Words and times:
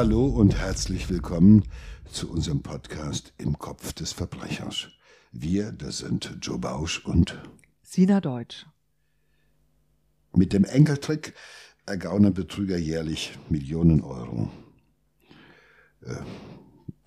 Hallo 0.00 0.26
und 0.26 0.56
herzlich 0.56 1.10
willkommen 1.10 1.64
zu 2.08 2.30
unserem 2.30 2.62
Podcast 2.62 3.32
Im 3.36 3.58
Kopf 3.58 3.92
des 3.92 4.12
Verbrechers. 4.12 4.90
Wir, 5.32 5.72
das 5.72 5.98
sind 5.98 6.38
Joe 6.40 6.56
Bausch 6.56 7.04
und 7.04 7.36
Sina 7.82 8.20
Deutsch. 8.20 8.64
Mit 10.32 10.52
dem 10.52 10.62
Enkeltrick 10.62 11.34
ergaunern 11.84 12.32
Betrüger 12.32 12.78
jährlich 12.78 13.36
Millionen 13.48 14.00
Euro. 14.02 14.52
Äh, 16.02 16.14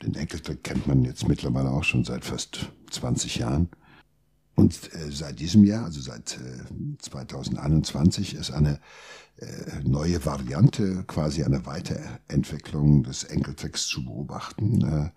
den 0.03 0.15
Enkeltrick 0.15 0.61
kennt 0.61 0.85
man 0.85 1.05
jetzt 1.05 1.29
mittlerweile 1.29 1.69
auch 1.69 1.85
schon 1.85 2.03
seit 2.03 2.25
fast 2.25 2.73
20 2.89 3.37
Jahren. 3.37 3.69
Und 4.55 4.93
äh, 4.93 5.11
seit 5.11 5.39
diesem 5.39 5.63
Jahr, 5.63 5.85
also 5.85 6.01
seit 6.01 6.37
äh, 6.37 6.97
2021, 6.99 8.35
ist 8.35 8.51
eine 8.51 8.79
äh, 9.37 9.79
neue 9.83 10.23
Variante, 10.25 11.03
quasi 11.07 11.43
eine 11.43 11.65
Weiterentwicklung 11.65 13.03
des 13.03 13.23
Enkeltricks 13.23 13.87
zu 13.87 14.03
beobachten. 14.03 14.81
Äh, 14.85 15.09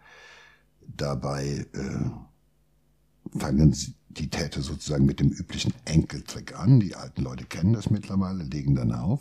dabei 0.97 1.67
äh, 1.73 3.39
fangen 3.39 3.77
die 4.09 4.31
Täter 4.31 4.63
sozusagen 4.63 5.07
mit 5.07 5.21
dem 5.21 5.31
üblichen 5.31 5.75
Enkeltrick 5.85 6.59
an. 6.59 6.81
Die 6.81 6.95
alten 6.95 7.23
Leute 7.23 7.45
kennen 7.45 7.73
das 7.73 7.91
mittlerweile, 7.91 8.45
legen 8.45 8.75
dann 8.75 8.93
auf. 8.93 9.21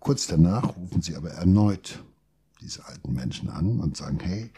Kurz 0.00 0.26
danach 0.26 0.76
rufen 0.76 1.02
sie 1.02 1.16
aber 1.16 1.30
erneut 1.30 2.02
diese 2.60 2.86
alten 2.86 3.12
Menschen 3.12 3.50
an 3.50 3.80
und 3.80 3.96
sagen, 3.96 4.18
hey, 4.20 4.50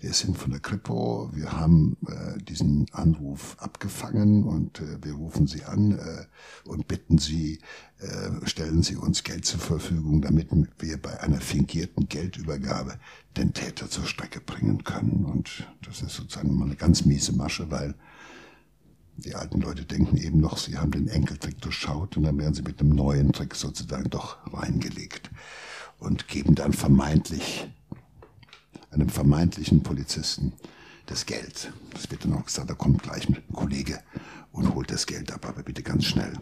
wir 0.00 0.12
sind 0.12 0.36
von 0.36 0.50
der 0.50 0.60
Kripo, 0.60 1.30
wir 1.32 1.52
haben 1.52 1.96
äh, 2.08 2.42
diesen 2.42 2.86
Anruf 2.92 3.56
abgefangen 3.58 4.44
und 4.44 4.80
äh, 4.80 5.02
wir 5.02 5.14
rufen 5.14 5.46
Sie 5.46 5.64
an 5.64 5.92
äh, 5.92 6.68
und 6.68 6.88
bitten 6.88 7.18
Sie, 7.18 7.60
äh, 7.98 8.46
stellen 8.46 8.82
Sie 8.82 8.96
uns 8.96 9.22
Geld 9.22 9.44
zur 9.46 9.60
Verfügung, 9.60 10.20
damit 10.20 10.48
wir 10.78 11.00
bei 11.00 11.20
einer 11.20 11.40
fingierten 11.40 12.08
Geldübergabe 12.08 12.98
den 13.36 13.52
Täter 13.52 13.88
zur 13.88 14.06
Strecke 14.06 14.40
bringen 14.40 14.82
können. 14.82 15.24
Und 15.24 15.68
das 15.82 16.02
ist 16.02 16.14
sozusagen 16.14 16.56
mal 16.56 16.66
eine 16.66 16.76
ganz 16.76 17.04
miese 17.04 17.32
Masche, 17.32 17.70
weil 17.70 17.94
die 19.16 19.36
alten 19.36 19.60
Leute 19.60 19.84
denken 19.84 20.16
eben 20.16 20.40
noch, 20.40 20.58
sie 20.58 20.76
haben 20.76 20.90
den 20.90 21.06
Enkeltrick 21.06 21.60
durchschaut 21.60 22.16
und 22.16 22.24
dann 22.24 22.36
werden 22.36 22.54
sie 22.54 22.62
mit 22.62 22.80
einem 22.80 22.90
neuen 22.90 23.32
Trick 23.32 23.54
sozusagen 23.54 24.10
doch 24.10 24.38
reingelegt 24.52 25.30
und 26.04 26.28
geben 26.28 26.54
dann 26.54 26.72
vermeintlich 26.72 27.68
einem 28.90 29.08
vermeintlichen 29.08 29.82
Polizisten 29.82 30.52
das 31.06 31.26
Geld. 31.26 31.72
Das 31.92 32.10
wird 32.10 32.24
dann 32.24 32.32
auch 32.34 32.44
gesagt, 32.44 32.70
da 32.70 32.74
kommt 32.74 33.02
gleich 33.02 33.28
ein 33.28 33.42
Kollege 33.52 33.98
und 34.52 34.74
holt 34.74 34.90
das 34.90 35.06
Geld 35.06 35.32
ab, 35.32 35.46
aber 35.46 35.62
bitte 35.62 35.82
ganz 35.82 36.04
schnell. 36.04 36.32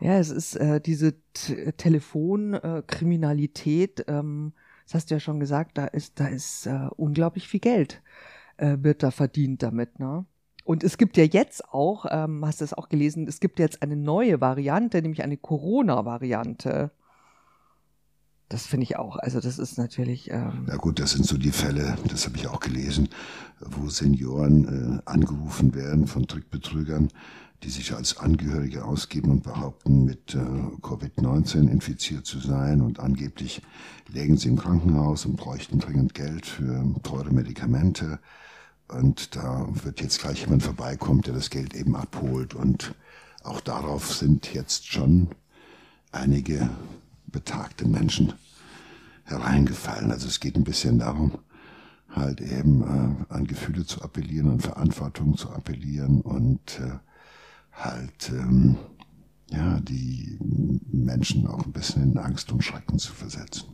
Ja, 0.00 0.18
es 0.18 0.30
ist 0.30 0.56
äh, 0.56 0.80
diese 0.80 1.14
Telefonkriminalität, 1.32 4.08
äh, 4.08 4.18
ähm, 4.18 4.54
das 4.84 4.94
hast 4.94 5.10
du 5.10 5.14
ja 5.14 5.20
schon 5.20 5.38
gesagt, 5.40 5.76
da 5.78 5.86
ist, 5.86 6.20
da 6.20 6.26
ist 6.26 6.66
äh, 6.66 6.88
unglaublich 6.96 7.48
viel 7.48 7.60
Geld, 7.60 8.02
äh, 8.56 8.76
wird 8.80 9.02
da 9.02 9.10
verdient 9.10 9.62
damit, 9.62 9.98
ne? 9.98 10.26
Und 10.64 10.84
es 10.84 10.96
gibt 10.96 11.16
ja 11.16 11.24
jetzt 11.24 11.64
auch, 11.72 12.06
ähm, 12.08 12.46
hast 12.46 12.60
du 12.60 12.64
es 12.64 12.72
auch 12.72 12.88
gelesen, 12.88 13.26
es 13.26 13.40
gibt 13.40 13.58
jetzt 13.58 13.82
eine 13.82 13.96
neue 13.96 14.40
Variante, 14.40 15.02
nämlich 15.02 15.24
eine 15.24 15.36
Corona-Variante. 15.36 16.92
Das 18.52 18.66
finde 18.66 18.84
ich 18.84 18.96
auch. 18.96 19.16
Also 19.16 19.40
das 19.40 19.58
ist 19.58 19.78
natürlich. 19.78 20.30
Ähm 20.30 20.66
ja 20.68 20.76
gut, 20.76 20.98
das 20.98 21.12
sind 21.12 21.24
so 21.24 21.38
die 21.38 21.52
Fälle, 21.52 21.96
das 22.06 22.26
habe 22.26 22.36
ich 22.36 22.48
auch 22.48 22.60
gelesen, 22.60 23.08
wo 23.60 23.88
Senioren 23.88 24.98
äh, 24.98 25.10
angerufen 25.10 25.74
werden 25.74 26.06
von 26.06 26.26
Trickbetrügern, 26.26 27.08
die 27.62 27.70
sich 27.70 27.94
als 27.94 28.18
Angehörige 28.18 28.84
ausgeben 28.84 29.30
und 29.30 29.42
behaupten, 29.42 30.04
mit 30.04 30.34
äh, 30.34 30.38
Covid-19 30.38 31.70
infiziert 31.70 32.26
zu 32.26 32.40
sein 32.40 32.82
und 32.82 33.00
angeblich 33.00 33.62
lägen 34.12 34.36
sie 34.36 34.48
im 34.48 34.58
Krankenhaus 34.58 35.24
und 35.24 35.36
bräuchten 35.36 35.78
dringend 35.78 36.12
Geld 36.12 36.44
für 36.44 36.84
teure 37.02 37.32
Medikamente. 37.32 38.18
Und 38.88 39.34
da 39.34 39.66
wird 39.82 40.02
jetzt 40.02 40.20
gleich 40.20 40.40
jemand 40.42 40.62
vorbeikommen, 40.62 41.22
der 41.22 41.32
das 41.32 41.48
Geld 41.48 41.72
eben 41.72 41.96
abholt. 41.96 42.52
Und 42.52 42.94
auch 43.44 43.62
darauf 43.62 44.12
sind 44.14 44.52
jetzt 44.52 44.92
schon 44.92 45.28
einige 46.10 46.68
betagte 47.32 47.88
Menschen 47.88 48.34
hereingefallen. 49.24 50.10
Also 50.10 50.28
es 50.28 50.40
geht 50.40 50.56
ein 50.56 50.64
bisschen 50.64 50.98
darum, 50.98 51.38
halt 52.10 52.40
eben 52.40 52.82
äh, 52.82 53.32
an 53.32 53.46
Gefühle 53.46 53.86
zu 53.86 54.02
appellieren, 54.02 54.50
an 54.50 54.60
Verantwortung 54.60 55.36
zu 55.36 55.50
appellieren 55.50 56.20
und 56.20 56.80
äh, 56.80 56.98
halt 57.72 58.30
ähm, 58.30 58.76
ja 59.50 59.80
die 59.80 60.38
Menschen 60.90 61.46
auch 61.46 61.64
ein 61.64 61.72
bisschen 61.72 62.12
in 62.12 62.18
Angst 62.18 62.52
und 62.52 62.62
Schrecken 62.62 62.98
zu 62.98 63.12
versetzen. 63.12 63.68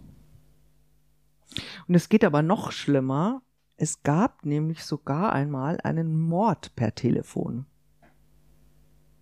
Und 1.89 1.95
es 1.95 2.09
geht 2.09 2.25
aber 2.25 2.43
noch 2.43 2.73
schlimmer. 2.73 3.43
Es 3.77 4.03
gab 4.03 4.45
nämlich 4.45 4.85
sogar 4.85 5.33
einmal 5.33 5.81
einen 5.83 6.19
Mord 6.21 6.75
per 6.77 6.95
Telefon. 6.95 7.67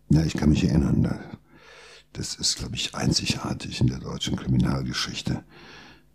Ja, 0.08 0.22
ich 0.22 0.34
kann 0.34 0.50
mich 0.50 0.64
erinnern. 0.64 1.03
Das 2.16 2.34
ist, 2.34 2.56
glaube 2.56 2.77
ich, 2.77 2.94
einzigartig 2.94 3.82
in 3.82 3.88
der 3.88 3.99
deutschen 3.99 4.37
Kriminalgeschichte, 4.37 5.44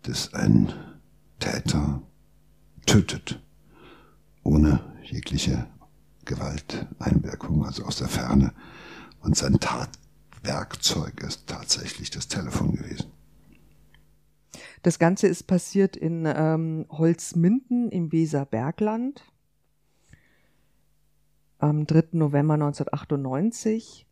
dass 0.02 0.34
ein 0.34 0.72
Täter 1.38 2.02
tötet, 2.86 3.40
ohne 4.42 4.80
jegliche 5.04 5.68
Gewalteinwirkung, 6.24 7.64
also 7.64 7.84
aus 7.84 7.98
der 7.98 8.08
Ferne. 8.08 8.52
Und 9.20 9.36
sein 9.36 9.60
Tatwerkzeug 9.60 11.20
ist 11.20 11.46
tatsächlich 11.46 12.10
das 12.10 12.26
Telefon 12.26 12.74
gewesen. 12.74 13.12
Das 14.82 14.98
Ganze 14.98 15.28
ist 15.28 15.44
passiert 15.44 15.96
in 15.96 16.24
ähm, 16.26 16.86
Holzminden 16.90 17.90
im 17.90 18.10
Weserbergland 18.10 19.22
am 21.58 21.86
3. 21.86 22.08
November 22.14 22.54
1998 22.54 24.08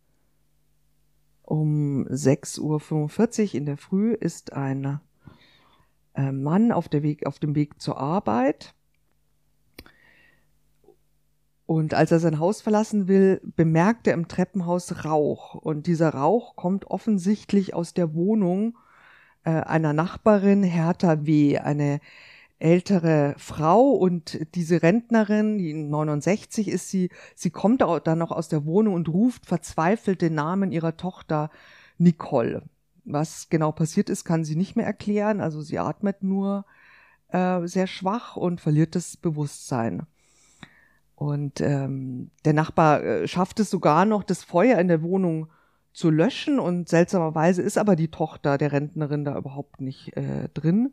um 1.51 2.07
6.45 2.07 3.49
Uhr 3.49 3.55
in 3.57 3.67
der 3.67 3.77
Früh 3.77 4.13
ist 4.13 4.53
ein 4.53 5.01
äh, 6.15 6.31
Mann 6.31 6.71
auf, 6.71 6.89
der 6.89 7.03
Weg, 7.03 7.27
auf 7.27 7.41
dem 7.41 7.57
Weg 7.57 7.81
zur 7.81 7.99
Arbeit. 7.99 8.73
Und 11.67 11.93
als 11.93 12.13
er 12.13 12.21
sein 12.21 12.39
Haus 12.39 12.63
verlassen 12.63 13.09
will, 13.09 13.41
bemerkt 13.57 14.07
er 14.07 14.15
im 14.15 14.29
Treppenhaus 14.29 15.05
Rauch. 15.05 15.57
Und 15.57 15.89
dieser 15.89 16.11
Rauch 16.11 16.55
kommt 16.55 16.87
offensichtlich 16.87 17.75
aus 17.75 17.95
der 17.95 18.15
Wohnung 18.15 18.79
äh, 19.43 19.51
einer 19.51 19.93
Nachbarin, 19.93 20.63
Hertha 20.63 21.27
W., 21.27 21.59
eine 21.59 22.01
ältere 22.61 23.35
Frau 23.39 23.91
und 23.91 24.39
diese 24.55 24.83
Rentnerin, 24.83 25.59
die 25.59 25.75
69 25.75 26.69
ist 26.69 26.89
sie, 26.89 27.11
sie 27.35 27.51
kommt 27.51 27.81
dann 27.81 28.19
noch 28.19 28.31
aus 28.31 28.49
der 28.49 28.65
Wohnung 28.65 28.95
und 28.95 29.09
ruft 29.09 29.47
verzweifelt 29.47 30.23
den 30.23 30.35
Namen 30.35 30.71
ihrer 30.71 30.97
Tochter 30.97 31.51
Nicole. 31.99 32.63
Was 33.05 33.49
genau 33.49 33.73
passiert 33.73 34.11
ist, 34.11 34.25
kann 34.25 34.45
sie 34.45 34.57
nicht 34.57 34.77
mehr 34.77 34.87
erklären. 34.87 35.41
Also 35.41 35.63
sie 35.63 35.79
atmet 35.79 36.23
nur 36.23 36.65
äh, 37.29 37.67
sehr 37.67 37.87
schwach 37.87 38.37
und 38.37 38.61
verliert 38.61 38.95
das 38.95 39.17
Bewusstsein. 39.17 40.07
Und 41.15 41.61
ähm, 41.61 42.31
der 42.45 42.53
Nachbar 42.53 43.03
äh, 43.03 43.29
schafft 43.29 43.61
es 43.61 43.71
sogar 43.71 44.05
noch, 44.05 44.23
das 44.23 44.45
Feuer 44.45 44.79
in 44.79 44.89
der 44.89 45.03
Wohnung 45.03 45.49
zu 45.93 46.11
löschen. 46.11 46.59
Und 46.59 46.89
seltsamerweise 46.89 47.63
ist 47.63 47.79
aber 47.79 47.97
die 47.97 48.11
Tochter 48.11 48.59
der 48.59 48.73
Rentnerin 48.73 49.25
da 49.25 49.37
überhaupt 49.37 49.81
nicht 49.81 50.17
äh, 50.17 50.49
drin. 50.55 50.93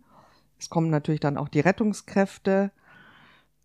Es 0.60 0.70
kommen 0.70 0.90
natürlich 0.90 1.20
dann 1.20 1.38
auch 1.38 1.50
die 1.50 1.60
Rettungskräfte. 1.60 2.72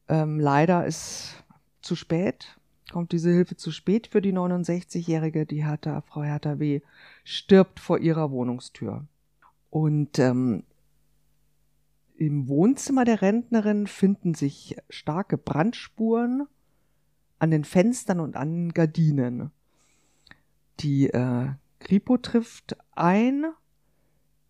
Ähm, 0.08 0.38
leider 0.38 0.86
ist 0.86 1.43
zu 1.81 1.96
spät, 1.96 2.58
kommt 2.90 3.12
diese 3.12 3.31
Hilfe 3.31 3.56
zu 3.56 3.70
spät 3.70 4.06
für 4.06 4.20
die 4.20 4.32
69-Jährige. 4.32 5.46
Die 5.46 5.64
Hertha, 5.64 6.02
Frau 6.02 6.22
Hertha 6.22 6.58
W. 6.58 6.81
stirbt 7.25 7.81
vor 7.81 7.99
ihrer 7.99 8.31
Wohnungstür. 8.31 9.06
Und 9.70 10.19
ähm, 10.19 10.64
im 12.17 12.46
Wohnzimmer 12.46 13.05
der 13.05 13.22
Rentnerin 13.22 13.87
finden 13.87 14.34
sich 14.34 14.76
starke 14.90 15.38
Brandspuren 15.38 16.46
an 17.38 17.50
den 17.50 17.64
Fenstern 17.64 18.20
und 18.20 18.37
an 18.37 18.72
Gardinen. 18.72 19.50
Die 20.81 21.08
äh, 21.08 21.49
Kripo 21.81 22.19
trifft 22.19 22.76
ein. 22.93 23.46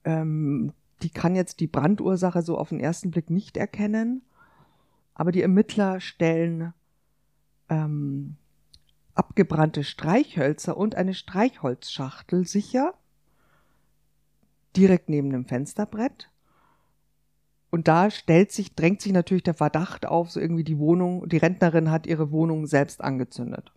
Ähm, 0.05 0.73
die 1.03 1.11
kann 1.11 1.35
jetzt 1.35 1.61
die 1.61 1.67
Brandursache 1.67 2.43
so 2.43 2.57
auf 2.57 2.71
den 2.71 2.81
ersten 2.81 3.11
Blick 3.11 3.31
nicht 3.31 3.57
erkennen, 3.57 4.23
aber 5.15 5.33
die 5.33 5.43
Ermittler 5.43 6.01
stellen 6.01 6.73
ähm, 7.69 8.37
abgebrannte 9.15 9.85
Streichhölzer 9.85 10.77
und 10.77 10.95
eine 10.95 11.15
Streichholzschachtel 11.15 12.47
sicher, 12.47 12.95
direkt 14.77 15.09
neben 15.09 15.31
dem 15.31 15.45
Fensterbrett. 15.45 16.31
Und 17.71 17.89
da 17.89 18.11
stellt 18.11 18.53
sich, 18.53 18.75
drängt 18.75 19.01
sich 19.01 19.13
natürlich 19.13 19.43
der 19.43 19.55
Verdacht 19.55 20.07
auf, 20.07 20.31
so 20.31 20.41
irgendwie 20.41 20.65
die 20.65 20.79
Wohnung, 20.79 21.29
die 21.29 21.39
Rentnerin 21.39 21.91
hat 21.91 22.07
ihre 22.07 22.31
Wohnung 22.31 22.67
selbst 22.67 23.03
angezündet. 23.03 23.73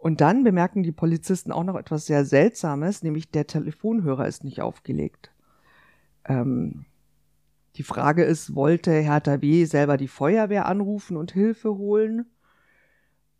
Und 0.00 0.20
dann 0.22 0.44
bemerken 0.44 0.82
die 0.82 0.92
Polizisten 0.92 1.52
auch 1.52 1.64
noch 1.64 1.76
etwas 1.76 2.06
sehr 2.06 2.24
Seltsames, 2.24 3.02
nämlich 3.02 3.30
der 3.30 3.46
Telefonhörer 3.46 4.26
ist 4.26 4.44
nicht 4.44 4.60
aufgelegt. 4.62 5.30
Ähm, 6.24 6.86
Die 7.76 7.82
Frage 7.84 8.24
ist, 8.24 8.54
wollte 8.54 8.92
Hertha 8.92 9.40
W. 9.42 9.64
selber 9.64 9.96
die 9.96 10.08
Feuerwehr 10.08 10.66
anrufen 10.66 11.16
und 11.16 11.32
Hilfe 11.32 11.76
holen? 11.76 12.26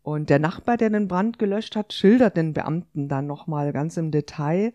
Und 0.03 0.29
der 0.29 0.39
Nachbar, 0.39 0.77
der 0.77 0.89
den 0.89 1.07
Brand 1.07 1.39
gelöscht 1.39 1.75
hat, 1.75 1.93
schildert 1.93 2.37
den 2.37 2.53
Beamten 2.53 3.07
dann 3.07 3.27
nochmal 3.27 3.73
ganz 3.73 3.97
im 3.97 4.11
Detail, 4.11 4.73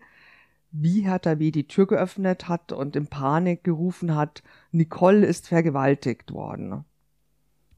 wie 0.71 1.01
Hertha 1.01 1.39
W. 1.39 1.51
die 1.51 1.67
Tür 1.67 1.87
geöffnet 1.87 2.47
hat 2.49 2.71
und 2.71 2.95
in 2.95 3.07
Panik 3.07 3.63
gerufen 3.63 4.15
hat, 4.15 4.43
Nicole 4.71 5.25
ist 5.25 5.47
vergewaltigt 5.47 6.33
worden. 6.33 6.85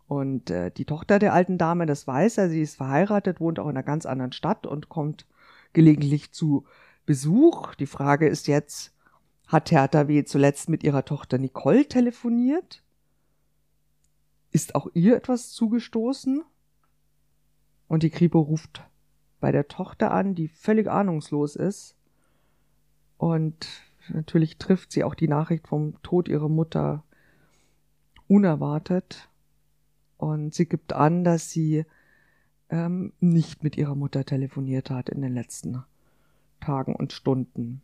Und 0.09 0.49
äh, 0.49 0.71
die 0.71 0.85
Tochter 0.85 1.19
der 1.19 1.33
alten 1.33 1.59
Dame, 1.59 1.85
das 1.85 2.07
weiß 2.07 2.39
er, 2.39 2.49
sie 2.49 2.63
ist 2.63 2.77
verheiratet, 2.77 3.39
wohnt 3.39 3.59
auch 3.59 3.65
in 3.65 3.77
einer 3.77 3.83
ganz 3.83 4.07
anderen 4.07 4.31
Stadt 4.31 4.65
und 4.65 4.89
kommt 4.89 5.27
gelegentlich 5.71 6.31
zu 6.31 6.65
Besuch. 7.05 7.75
Die 7.75 7.85
Frage 7.85 8.27
ist 8.27 8.47
jetzt, 8.47 8.91
hat 9.45 9.69
Hertha 9.69 10.07
W. 10.07 10.23
zuletzt 10.23 10.67
mit 10.67 10.83
ihrer 10.83 11.05
Tochter 11.05 11.37
Nicole 11.37 11.87
telefoniert? 11.87 12.81
Ist 14.49 14.73
auch 14.73 14.87
ihr 14.95 15.15
etwas 15.15 15.51
zugestoßen? 15.51 16.43
Und 17.87 18.01
die 18.01 18.09
Kripo 18.09 18.39
ruft 18.39 18.81
bei 19.39 19.51
der 19.51 19.67
Tochter 19.67 20.09
an, 20.09 20.33
die 20.33 20.47
völlig 20.47 20.89
ahnungslos 20.89 21.55
ist. 21.55 21.95
Und 23.19 23.67
natürlich 24.07 24.57
trifft 24.57 24.91
sie 24.91 25.03
auch 25.03 25.13
die 25.13 25.27
Nachricht 25.27 25.67
vom 25.67 26.01
Tod 26.01 26.27
ihrer 26.27 26.49
Mutter 26.49 27.03
unerwartet. 28.27 29.29
Und 30.19 30.53
sie 30.53 30.65
gibt 30.65 30.91
an, 30.91 31.23
dass 31.23 31.49
sie 31.49 31.85
ähm, 32.69 33.13
nicht 33.21 33.63
mit 33.63 33.77
ihrer 33.77 33.95
Mutter 33.95 34.25
telefoniert 34.25 34.89
hat 34.89 35.07
in 35.07 35.21
den 35.21 35.33
letzten 35.33 35.81
Tagen 36.59 36.93
und 36.93 37.13
Stunden. 37.13 37.81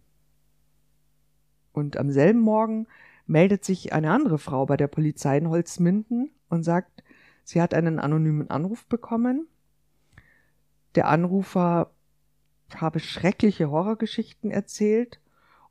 Und 1.71 1.95
am 1.95 2.11
selben 2.11 2.41
Morgen 2.41 2.87
meldet 3.25 3.63
sich 3.63 3.93
eine 3.93 4.11
andere 4.11 4.37
Frau 4.37 4.65
bei 4.65 4.75
der 4.75 4.89
Polizei 4.89 5.37
in 5.37 5.47
Holzminden 5.47 6.29
und 6.49 6.63
sagt, 6.63 7.05
sie 7.45 7.61
hat 7.61 7.73
einen 7.73 7.99
anonymen 7.99 8.49
Anruf 8.49 8.85
bekommen. 8.85 9.47
Der 10.95 11.07
Anrufer 11.07 11.91
habe 12.75 12.99
schreckliche 12.99 13.71
Horrorgeschichten 13.71 14.51
erzählt 14.51 15.21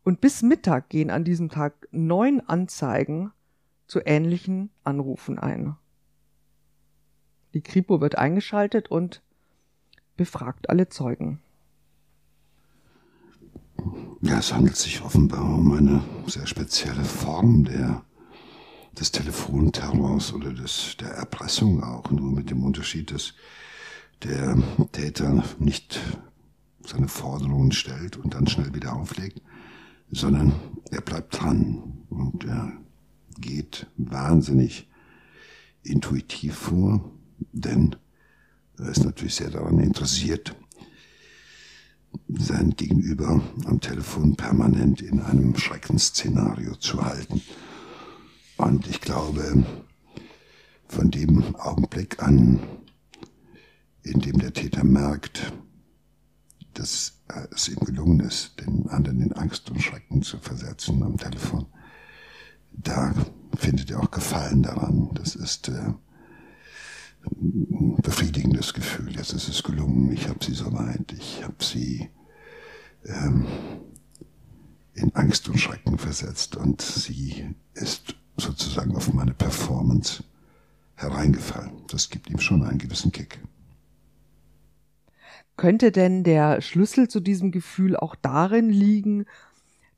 und 0.02 0.22
bis 0.22 0.40
Mittag 0.40 0.88
gehen 0.88 1.10
an 1.10 1.24
diesem 1.24 1.50
Tag 1.50 1.88
neun 1.90 2.40
Anzeigen 2.40 3.32
zu 3.86 4.00
ähnlichen 4.02 4.70
Anrufen 4.82 5.38
ein. 5.38 5.76
Die 7.54 7.60
Kripo 7.60 8.00
wird 8.00 8.18
eingeschaltet 8.18 8.90
und 8.90 9.22
befragt 10.16 10.68
alle 10.68 10.88
Zeugen. 10.88 11.40
Ja, 14.20 14.38
es 14.38 14.52
handelt 14.52 14.76
sich 14.76 15.02
offenbar 15.02 15.44
um 15.44 15.72
eine 15.72 16.02
sehr 16.26 16.46
spezielle 16.46 17.04
Form 17.04 17.64
der, 17.64 18.02
des 18.98 19.12
Telefonterrors 19.12 20.32
oder 20.32 20.52
des, 20.52 20.96
der 20.98 21.10
Erpressung 21.10 21.82
auch, 21.84 22.10
nur 22.10 22.32
mit 22.32 22.50
dem 22.50 22.64
Unterschied, 22.64 23.12
dass 23.12 23.34
der 24.24 24.56
Täter 24.90 25.44
nicht 25.60 26.00
seine 26.84 27.08
Forderungen 27.08 27.72
stellt 27.72 28.16
und 28.16 28.34
dann 28.34 28.48
schnell 28.48 28.74
wieder 28.74 28.96
auflegt, 28.96 29.40
sondern 30.10 30.54
er 30.90 31.02
bleibt 31.02 31.40
dran 31.40 32.04
und 32.10 32.44
er 32.44 32.72
geht 33.38 33.86
wahnsinnig 33.96 34.88
intuitiv 35.82 36.56
vor 36.56 37.10
denn 37.52 37.96
er 38.78 38.88
ist 38.88 39.04
natürlich 39.04 39.36
sehr 39.36 39.50
daran 39.50 39.78
interessiert, 39.78 40.54
sein 42.28 42.70
Gegenüber 42.76 43.42
am 43.64 43.80
Telefon 43.80 44.36
permanent 44.36 45.00
in 45.02 45.20
einem 45.20 45.56
Schreckensszenario 45.56 46.74
zu 46.76 47.04
halten. 47.04 47.40
Und 48.56 48.86
ich 48.86 49.00
glaube, 49.00 49.64
von 50.86 51.10
dem 51.10 51.56
Augenblick 51.56 52.22
an, 52.22 52.60
in 54.02 54.20
dem 54.20 54.38
der 54.38 54.52
Täter 54.52 54.84
merkt, 54.84 55.52
dass 56.74 57.22
es 57.54 57.68
ihm 57.68 57.80
gelungen 57.80 58.20
ist, 58.20 58.60
den 58.60 58.88
anderen 58.88 59.20
in 59.20 59.32
Angst 59.32 59.70
und 59.70 59.80
Schrecken 59.80 60.22
zu 60.22 60.38
versetzen 60.38 61.02
am 61.02 61.16
Telefon, 61.16 61.66
da 62.72 63.14
findet 63.56 63.90
er 63.90 64.00
auch 64.00 64.10
Gefallen 64.10 64.62
daran. 64.62 65.10
Das 65.14 65.36
ist 65.36 65.68
äh, 65.68 65.92
befriedigendes 67.30 68.74
Gefühl. 68.74 69.16
Jetzt 69.16 69.32
ist 69.32 69.48
es 69.48 69.62
gelungen, 69.62 70.12
ich 70.12 70.28
habe 70.28 70.44
sie 70.44 70.54
so 70.54 70.72
weit, 70.72 71.12
ich 71.12 71.42
habe 71.42 71.62
sie 71.62 72.10
ähm, 73.04 73.46
in 74.94 75.14
Angst 75.14 75.48
und 75.48 75.58
Schrecken 75.58 75.98
versetzt 75.98 76.56
und 76.56 76.80
sie 76.80 77.54
ist 77.74 78.14
sozusagen 78.36 78.96
auf 78.96 79.12
meine 79.12 79.34
Performance 79.34 80.24
hereingefallen. 80.96 81.72
Das 81.88 82.10
gibt 82.10 82.30
ihm 82.30 82.38
schon 82.38 82.62
einen 82.62 82.78
gewissen 82.78 83.12
Kick. 83.12 83.40
Könnte 85.56 85.92
denn 85.92 86.24
der 86.24 86.60
Schlüssel 86.60 87.08
zu 87.08 87.20
diesem 87.20 87.52
Gefühl 87.52 87.96
auch 87.96 88.16
darin 88.16 88.70
liegen, 88.70 89.26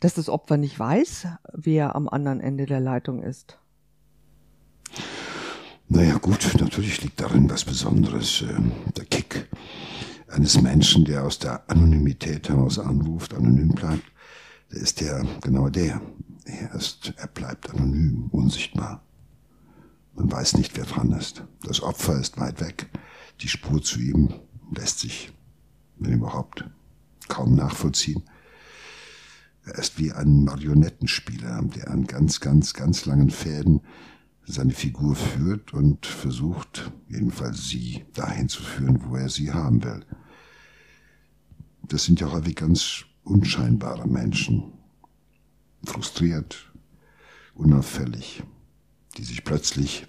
dass 0.00 0.14
das 0.14 0.28
Opfer 0.28 0.58
nicht 0.58 0.78
weiß, 0.78 1.28
wer 1.52 1.96
am 1.96 2.08
anderen 2.08 2.40
Ende 2.40 2.66
der 2.66 2.80
Leitung 2.80 3.22
ist? 3.22 3.58
Naja 5.88 6.18
gut, 6.18 6.50
natürlich 6.60 7.02
liegt 7.02 7.20
darin 7.20 7.48
was 7.48 7.64
Besonderes. 7.64 8.42
Ähm, 8.42 8.72
der 8.96 9.04
Kick 9.04 9.48
eines 10.26 10.60
Menschen, 10.60 11.04
der 11.04 11.24
aus 11.24 11.38
der 11.38 11.70
Anonymität 11.70 12.48
heraus 12.48 12.80
anruft, 12.80 13.34
anonym 13.34 13.68
bleibt, 13.68 14.02
der 14.72 14.80
ist 14.80 15.00
ja 15.00 15.22
genau 15.42 15.68
der. 15.68 16.00
Er 16.44 16.74
ist, 16.74 17.14
er 17.16 17.28
bleibt 17.28 17.70
anonym, 17.70 18.28
unsichtbar. 18.32 19.04
Man 20.14 20.30
weiß 20.30 20.56
nicht, 20.56 20.76
wer 20.76 20.84
dran 20.86 21.12
ist. 21.12 21.44
Das 21.62 21.80
Opfer 21.82 22.18
ist 22.18 22.38
weit 22.38 22.60
weg. 22.60 22.88
Die 23.40 23.48
Spur 23.48 23.80
zu 23.80 24.00
ihm 24.00 24.34
lässt 24.74 25.00
sich, 25.00 25.32
wenn 25.98 26.14
überhaupt, 26.14 26.64
kaum 27.28 27.54
nachvollziehen. 27.54 28.22
Er 29.64 29.76
ist 29.78 29.98
wie 29.98 30.10
ein 30.10 30.44
Marionettenspieler, 30.44 31.62
der 31.62 31.90
an 31.90 32.06
ganz, 32.06 32.40
ganz, 32.40 32.72
ganz 32.74 33.04
langen 33.04 33.30
Fäden 33.30 33.82
seine 34.46 34.72
Figur 34.72 35.16
führt 35.16 35.74
und 35.74 36.06
versucht, 36.06 36.92
jedenfalls 37.08 37.68
sie 37.68 38.04
dahin 38.14 38.48
zu 38.48 38.62
führen, 38.62 39.02
wo 39.04 39.16
er 39.16 39.28
sie 39.28 39.52
haben 39.52 39.82
will. 39.82 40.04
Das 41.82 42.04
sind 42.04 42.20
ja 42.20 42.30
häufig 42.30 42.56
ganz 42.56 43.04
unscheinbare 43.24 44.08
Menschen, 44.08 44.72
frustriert, 45.84 46.72
unauffällig, 47.54 48.42
die 49.16 49.24
sich 49.24 49.44
plötzlich 49.44 50.06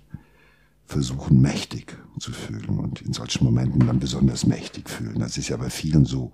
versuchen, 0.86 1.42
mächtig 1.42 1.98
zu 2.20 2.32
fühlen 2.32 2.80
und 2.80 3.02
in 3.02 3.14
solchen 3.14 3.44
Momenten 3.44 3.86
dann 3.86 4.00
besonders 4.00 4.46
mächtig 4.46 4.90
fühlen. 4.90 5.20
Das 5.20 5.38
ist 5.38 5.50
ja 5.50 5.58
bei 5.58 5.70
vielen 5.70 6.06
so, 6.06 6.32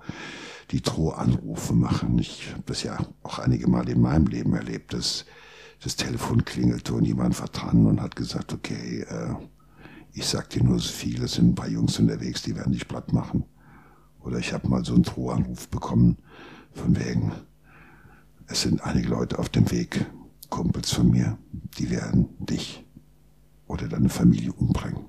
die 0.72 0.82
Drohanrufe 0.82 1.74
machen. 1.74 2.20
Ich 2.20 2.52
habe 2.52 2.64
das 2.66 2.84
ja 2.84 2.98
auch 3.24 3.40
einige 3.40 3.68
Mal 3.68 3.90
in 3.90 4.02
meinem 4.02 4.28
Leben 4.28 4.54
erlebt, 4.54 4.94
dass 4.94 5.26
das 5.84 5.96
Telefon 5.96 6.46
klingelte 6.46 6.94
und 6.94 7.06
jemand 7.06 7.40
war 7.40 7.48
dran 7.48 7.86
und 7.86 8.02
hat 8.02 8.16
gesagt, 8.16 8.54
okay, 8.54 9.02
äh, 9.02 9.34
ich 10.14 10.26
sag 10.26 10.50
dir 10.50 10.64
nur 10.64 10.80
so 10.80 10.90
viel, 10.90 11.24
es 11.24 11.34
sind 11.34 11.50
ein 11.50 11.56
paar 11.56 11.68
Jungs 11.68 12.00
unterwegs, 12.00 12.44
die 12.44 12.56
werden 12.56 12.72
dich 12.72 12.88
platt 12.88 13.12
machen. 13.12 13.44
Oder 14.22 14.40
ich 14.40 14.54
habe 14.54 14.70
mal 14.70 14.86
so 14.86 14.94
einen 14.94 15.04
Drohanruf 15.04 15.68
bekommen, 15.68 16.18
von 16.72 16.98
wegen, 16.98 17.34
es 18.48 18.62
sind 18.62 18.82
einige 18.84 19.10
Leute 19.10 19.40
auf 19.40 19.50
dem 19.50 19.70
Weg, 19.72 20.06
Kumpels 20.50 20.92
von 20.92 21.10
mir, 21.10 21.38
die 21.78 21.90
werden 21.90 22.30
dich 22.40 22.86
oder 23.68 23.88
deine 23.88 24.10
Familie 24.10 24.54
umbringen. 24.54 25.06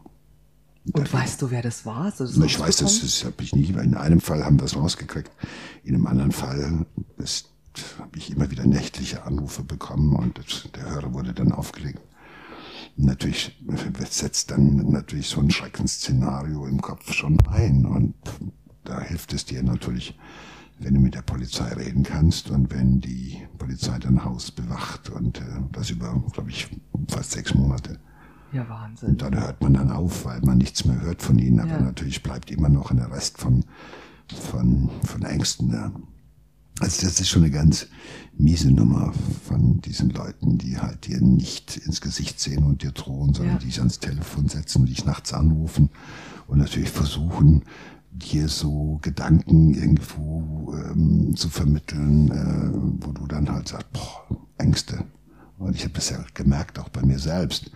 Und 0.92 1.12
weißt 1.12 1.40
du, 1.40 1.50
wer 1.50 1.62
das 1.62 1.86
war? 1.86 2.12
Das 2.16 2.36
ich 2.36 2.58
weiß, 2.58 2.76
das, 2.76 3.00
das 3.00 3.24
habe 3.24 3.42
ich 3.42 3.54
nicht. 3.54 3.70
In 3.70 3.94
einem 3.94 4.20
Fall 4.20 4.44
haben 4.44 4.58
wir 4.58 4.64
es 4.64 4.76
rausgekriegt. 4.76 5.30
In 5.82 5.94
einem 5.94 6.06
anderen 6.06 6.32
Fall 6.32 6.84
ist 7.16 7.53
habe 7.98 8.16
ich 8.18 8.30
immer 8.30 8.50
wieder 8.50 8.66
nächtliche 8.66 9.24
Anrufe 9.24 9.62
bekommen 9.62 10.14
und 10.14 10.76
der 10.76 10.90
Hörer 10.90 11.12
wurde 11.12 11.32
dann 11.32 11.52
aufgelegt. 11.52 12.00
Natürlich 12.96 13.60
setzt 14.08 14.50
dann 14.50 14.90
natürlich 14.90 15.28
so 15.28 15.40
ein 15.40 15.50
Schreckensszenario 15.50 16.66
im 16.66 16.80
Kopf 16.80 17.12
schon 17.12 17.38
ein 17.48 17.86
und 17.86 18.14
da 18.84 19.00
hilft 19.00 19.32
es 19.32 19.44
dir 19.44 19.62
natürlich, 19.62 20.16
wenn 20.78 20.94
du 20.94 21.00
mit 21.00 21.14
der 21.14 21.22
Polizei 21.22 21.72
reden 21.72 22.02
kannst 22.02 22.50
und 22.50 22.70
wenn 22.70 23.00
die 23.00 23.42
Polizei 23.58 23.98
dein 23.98 24.24
Haus 24.24 24.50
bewacht 24.50 25.10
und 25.10 25.40
äh, 25.40 25.44
das 25.72 25.90
über, 25.90 26.22
glaube 26.32 26.50
ich, 26.50 26.68
fast 27.08 27.32
sechs 27.32 27.54
Monate. 27.54 27.98
Ja, 28.52 28.68
Wahnsinn. 28.68 29.10
Und 29.10 29.22
dann 29.22 29.40
hört 29.40 29.60
man 29.60 29.74
dann 29.74 29.90
auf, 29.90 30.24
weil 30.24 30.40
man 30.42 30.58
nichts 30.58 30.84
mehr 30.84 31.00
hört 31.00 31.22
von 31.22 31.38
ihnen, 31.38 31.60
aber 31.60 31.70
ja. 31.70 31.80
natürlich 31.80 32.22
bleibt 32.22 32.50
immer 32.50 32.68
noch 32.68 32.90
ein 32.90 32.98
Rest 32.98 33.38
von, 33.38 33.64
von, 34.28 34.90
von 35.04 35.22
Ängsten 35.22 35.72
da. 35.72 35.92
Also 36.80 37.06
das 37.06 37.20
ist 37.20 37.28
schon 37.28 37.42
eine 37.42 37.52
ganz 37.52 37.86
miese 38.36 38.70
Nummer 38.70 39.12
von 39.46 39.80
diesen 39.80 40.10
Leuten, 40.10 40.58
die 40.58 40.78
halt 40.78 41.06
dir 41.06 41.20
nicht 41.20 41.76
ins 41.76 42.00
Gesicht 42.00 42.40
sehen 42.40 42.64
und 42.64 42.82
dir 42.82 42.90
drohen, 42.90 43.32
sondern 43.32 43.56
ja. 43.56 43.60
dich 43.60 43.78
ans 43.78 44.00
Telefon 44.00 44.48
setzen 44.48 44.82
und 44.82 44.88
dich 44.88 45.04
nachts 45.04 45.32
anrufen 45.32 45.90
und 46.48 46.58
natürlich 46.58 46.90
versuchen, 46.90 47.62
dir 48.10 48.48
so 48.48 48.98
Gedanken 49.02 49.74
irgendwo 49.74 50.74
ähm, 50.74 51.34
zu 51.36 51.48
vermitteln, 51.48 52.30
äh, 52.30 53.04
wo 53.04 53.12
du 53.12 53.26
dann 53.26 53.50
halt 53.50 53.68
sagst, 53.68 53.92
boah, 53.92 54.36
Ängste. 54.58 55.04
Und 55.58 55.76
ich 55.76 55.84
habe 55.84 55.94
das 55.94 56.10
ja 56.10 56.24
gemerkt, 56.34 56.78
auch 56.78 56.88
bei 56.88 57.02
mir 57.02 57.18
selbst. 57.18 57.70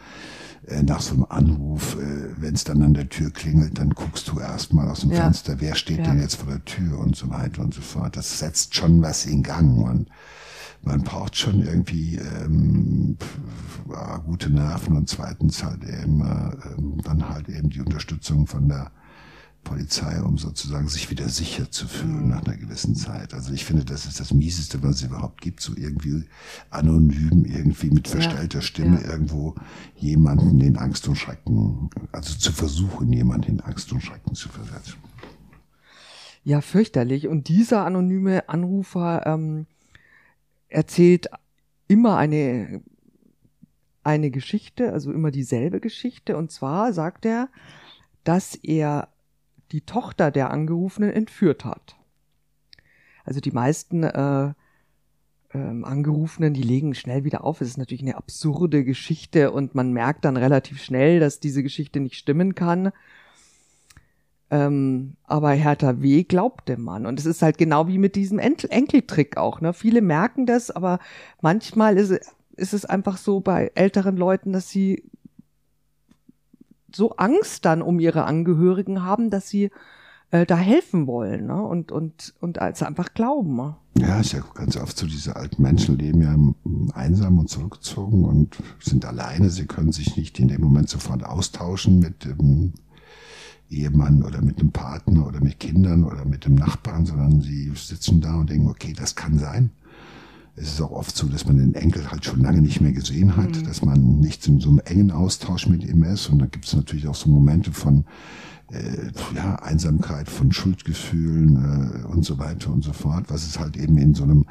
Äh, 0.67 0.83
nach 0.83 1.01
so 1.01 1.15
einem 1.15 1.27
Anruf, 1.29 1.97
äh, 1.97 2.35
wenn 2.37 2.55
es 2.55 2.65
dann 2.65 2.83
an 2.83 2.95
der 2.95 3.09
Tür 3.09 3.31
klingelt, 3.31 3.79
dann 3.79 3.91
guckst 3.91 4.29
du 4.29 4.39
erstmal 4.39 4.89
aus 4.89 5.01
dem 5.01 5.13
ja. 5.13 5.23
Fenster, 5.23 5.61
wer 5.61 5.75
steht 5.75 5.99
ja. 5.99 6.05
denn 6.05 6.21
jetzt 6.21 6.37
vor 6.37 6.49
der 6.49 6.65
Tür 6.65 6.99
und 6.99 7.17
so 7.17 7.31
weiter 7.31 7.63
und 7.63 7.75
so 7.75 7.81
fort. 7.81 8.17
Das 8.17 8.39
setzt 8.39 8.75
schon 8.75 9.01
was 9.03 9.27
in 9.27 9.43
Gang. 9.43 9.79
Und 9.79 10.09
man 10.83 11.03
braucht 11.03 11.37
schon 11.37 11.63
irgendwie 11.65 12.17
ähm, 12.17 13.17
gute 14.27 14.51
Nerven 14.51 14.97
und 14.97 15.09
zweitens 15.09 15.65
halt 15.65 15.83
eben 15.85 16.21
äh, 16.21 17.03
dann 17.03 17.29
halt 17.29 17.49
eben 17.49 17.71
die 17.71 17.81
Unterstützung 17.81 18.47
von 18.47 18.69
der 18.69 18.91
Polizei, 19.65 20.23
um 20.23 20.39
sozusagen 20.39 20.89
sich 20.89 21.11
wieder 21.11 21.29
sicher 21.29 21.71
zu 21.71 21.87
fühlen 21.87 22.25
mhm. 22.25 22.29
nach 22.31 22.45
einer 22.45 22.57
gewissen 22.57 22.95
Zeit. 22.95 23.35
Also 23.35 23.53
ich 23.53 23.65
finde, 23.65 23.85
das 23.85 24.07
ist 24.07 24.19
das 24.19 24.33
Mieseste, 24.33 24.83
was 24.83 24.97
es 24.97 25.03
überhaupt 25.03 25.41
gibt, 25.41 25.61
so 25.61 25.75
irgendwie 25.77 26.25
anonym, 26.71 27.45
irgendwie 27.45 27.91
mit 27.91 28.09
verstellter 28.09 28.59
ja, 28.59 28.63
Stimme 28.63 29.03
ja. 29.03 29.11
irgendwo 29.11 29.55
jemanden 29.97 30.61
in 30.61 30.77
Angst 30.79 31.07
und 31.09 31.17
Schrecken, 31.17 31.91
also 32.13 32.37
zu 32.37 32.53
versuchen, 32.53 33.13
jemanden 33.13 33.53
in 33.53 33.61
Angst 33.61 33.93
und 33.93 34.01
Schrecken 34.01 34.35
zu 34.35 34.49
versetzen. 34.49 34.95
Ja, 36.45 36.63
fürchterlich. 36.63 37.29
Und 37.29 37.49
dieser 37.49 37.85
anonyme 37.85 38.49
Anrufer 38.49 39.27
ähm, 39.27 39.67
erzählt 40.69 41.29
immer 41.89 42.17
eine, 42.17 42.81
eine 44.03 44.31
Geschichte, 44.31 44.93
also 44.93 45.13
immer 45.13 45.31
dieselbe 45.31 45.81
Geschichte. 45.81 46.39
Und 46.39 46.51
zwar 46.53 46.95
sagt 46.95 47.27
er, 47.27 47.51
dass 48.25 48.55
er 48.55 49.09
die 49.73 49.83
Tochter 49.83 50.31
der 50.31 50.51
Angerufenen 50.51 51.13
entführt 51.13 51.65
hat. 51.65 51.97
Also 53.25 53.41
die 53.41 53.51
meisten 53.51 54.05
äh, 54.05 54.53
ähm, 55.55 55.85
Angerufenen, 55.85 56.55
die 56.55 56.63
legen 56.63 56.95
schnell 56.95 57.25
wieder 57.25 57.45
auf. 57.45 57.61
Es 57.61 57.69
ist 57.69 57.79
natürlich 57.79 58.03
eine 58.03 58.17
absurde 58.17 58.85
Geschichte 58.85 59.51
und 59.51 59.75
man 59.75 59.93
merkt 59.93 60.25
dann 60.25 60.37
relativ 60.37 60.83
schnell, 60.83 61.21
dass 61.21 61.41
diese 61.41 61.63
Geschichte 61.63 62.01
nicht 62.01 62.17
stimmen 62.17 62.55
kann. 62.55 62.93
Ähm, 64.51 65.17
aber 65.25 65.51
Hertha 65.51 66.01
W. 66.01 66.25
glaubte 66.25 66.79
man. 66.79 67.07
Und 67.07 67.19
es 67.19 67.27
ist 67.27 67.43
halt 67.43 67.59
genau 67.59 67.87
wie 67.87 67.99
mit 67.99 68.17
diesem 68.17 68.39
Enkel 68.39 68.71
Enkeltrick 68.71 69.37
auch. 69.37 69.61
Ne? 69.61 69.75
Viele 69.75 70.01
merken 70.01 70.47
das, 70.47 70.71
aber 70.71 70.99
manchmal 71.43 71.99
ist, 71.99 72.19
ist 72.57 72.73
es 72.73 72.85
einfach 72.85 73.19
so 73.19 73.41
bei 73.41 73.73
älteren 73.75 74.17
Leuten, 74.17 74.53
dass 74.53 74.71
sie 74.71 75.05
so 76.99 77.13
Angst 77.13 77.65
dann 77.65 77.81
um 77.81 78.01
ihre 78.01 78.25
Angehörigen 78.25 79.05
haben, 79.05 79.31
dass 79.31 79.49
sie 79.49 79.71
äh, 80.33 80.45
da 80.45 80.57
helfen 80.57 81.07
wollen 81.07 81.47
ne? 81.47 81.63
und, 81.63 81.93
und, 81.93 82.35
und 82.41 82.61
als 82.61 82.83
einfach 82.83 83.15
glauben. 83.15 83.55
Ne? 83.55 83.77
Ja, 83.99 84.19
ist 84.19 84.33
ja 84.33 84.43
ganz 84.55 84.77
oft 84.77 84.99
so, 84.99 85.07
diese 85.07 85.37
alten 85.37 85.63
Menschen 85.63 85.97
leben 85.97 86.21
ja 86.21 86.37
einsam 86.95 87.39
und 87.39 87.49
zurückgezogen 87.49 88.25
und 88.25 88.59
sind 88.81 89.05
alleine. 89.05 89.49
Sie 89.49 89.67
können 89.67 89.93
sich 89.93 90.17
nicht 90.17 90.41
in 90.41 90.49
dem 90.49 90.61
Moment 90.61 90.89
sofort 90.89 91.25
austauschen 91.25 92.01
mit 92.01 92.25
dem 92.25 92.75
Ehemann 93.71 94.25
oder 94.25 94.43
mit 94.43 94.59
einem 94.59 94.73
Partner 94.73 95.25
oder 95.25 95.41
mit 95.41 95.61
Kindern 95.61 96.03
oder 96.03 96.25
mit 96.25 96.47
dem 96.47 96.57
Nachbarn, 96.57 97.07
sondern 97.07 97.41
sie 97.41 97.71
sitzen 97.77 98.21
da 98.21 98.35
und 98.35 98.51
denken, 98.51 98.69
okay, 98.69 98.93
das 98.93 99.15
kann 99.15 99.39
sein. 99.39 99.71
Es 100.61 100.75
ist 100.75 100.81
auch 100.81 100.91
oft 100.91 101.17
so, 101.17 101.27
dass 101.27 101.47
man 101.47 101.59
den 101.59 101.75
Enkel 101.75 102.11
halt 102.11 102.25
schon 102.25 102.41
lange 102.41 102.61
nicht 102.61 102.81
mehr 102.81 102.93
gesehen 102.93 103.37
hat, 103.37 103.57
mhm. 103.57 103.65
dass 103.65 103.83
man 103.83 104.21
nicht 104.21 104.47
in 104.47 104.61
so 104.61 104.69
einem 104.71 104.81
engen 104.81 105.11
Austausch 105.11 105.69
mit 105.69 105.85
ihm 105.85 106.03
ist. 106.03 106.29
Und 106.29 106.41
da 106.41 106.47
gibt 106.47 106.67
es 106.67 106.75
natürlich 106.75 107.07
auch 107.07 107.15
so 107.15 107.31
Momente 107.31 107.73
von 107.73 108.05
äh, 108.71 109.11
ja, 109.35 109.57
Einsamkeit, 109.57 110.29
von 110.29 110.53
Schuldgefühlen 110.53 112.03
äh, 112.05 112.07
und 112.07 112.25
so 112.25 112.39
weiter 112.39 112.71
und 112.73 112.85
so 112.85 112.93
fort, 112.93 113.27
was 113.29 113.47
es 113.47 113.59
halt 113.59 113.77
eben 113.77 113.97
in 113.97 114.15
so 114.15 114.25
einem 114.25 114.45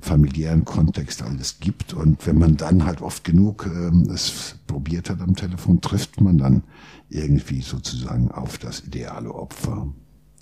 familiären 0.00 0.64
Kontext 0.64 1.22
alles 1.22 1.58
gibt. 1.58 1.92
Und 1.92 2.26
wenn 2.26 2.38
man 2.38 2.56
dann 2.56 2.84
halt 2.84 3.00
oft 3.00 3.24
genug 3.24 3.66
äh, 3.66 4.12
es 4.12 4.56
probiert 4.66 5.10
hat 5.10 5.20
am 5.20 5.34
Telefon, 5.34 5.80
trifft 5.80 6.20
man 6.20 6.38
dann 6.38 6.62
irgendwie 7.08 7.60
sozusagen 7.60 8.30
auf 8.30 8.58
das 8.58 8.84
ideale 8.84 9.32
Opfer, 9.32 9.88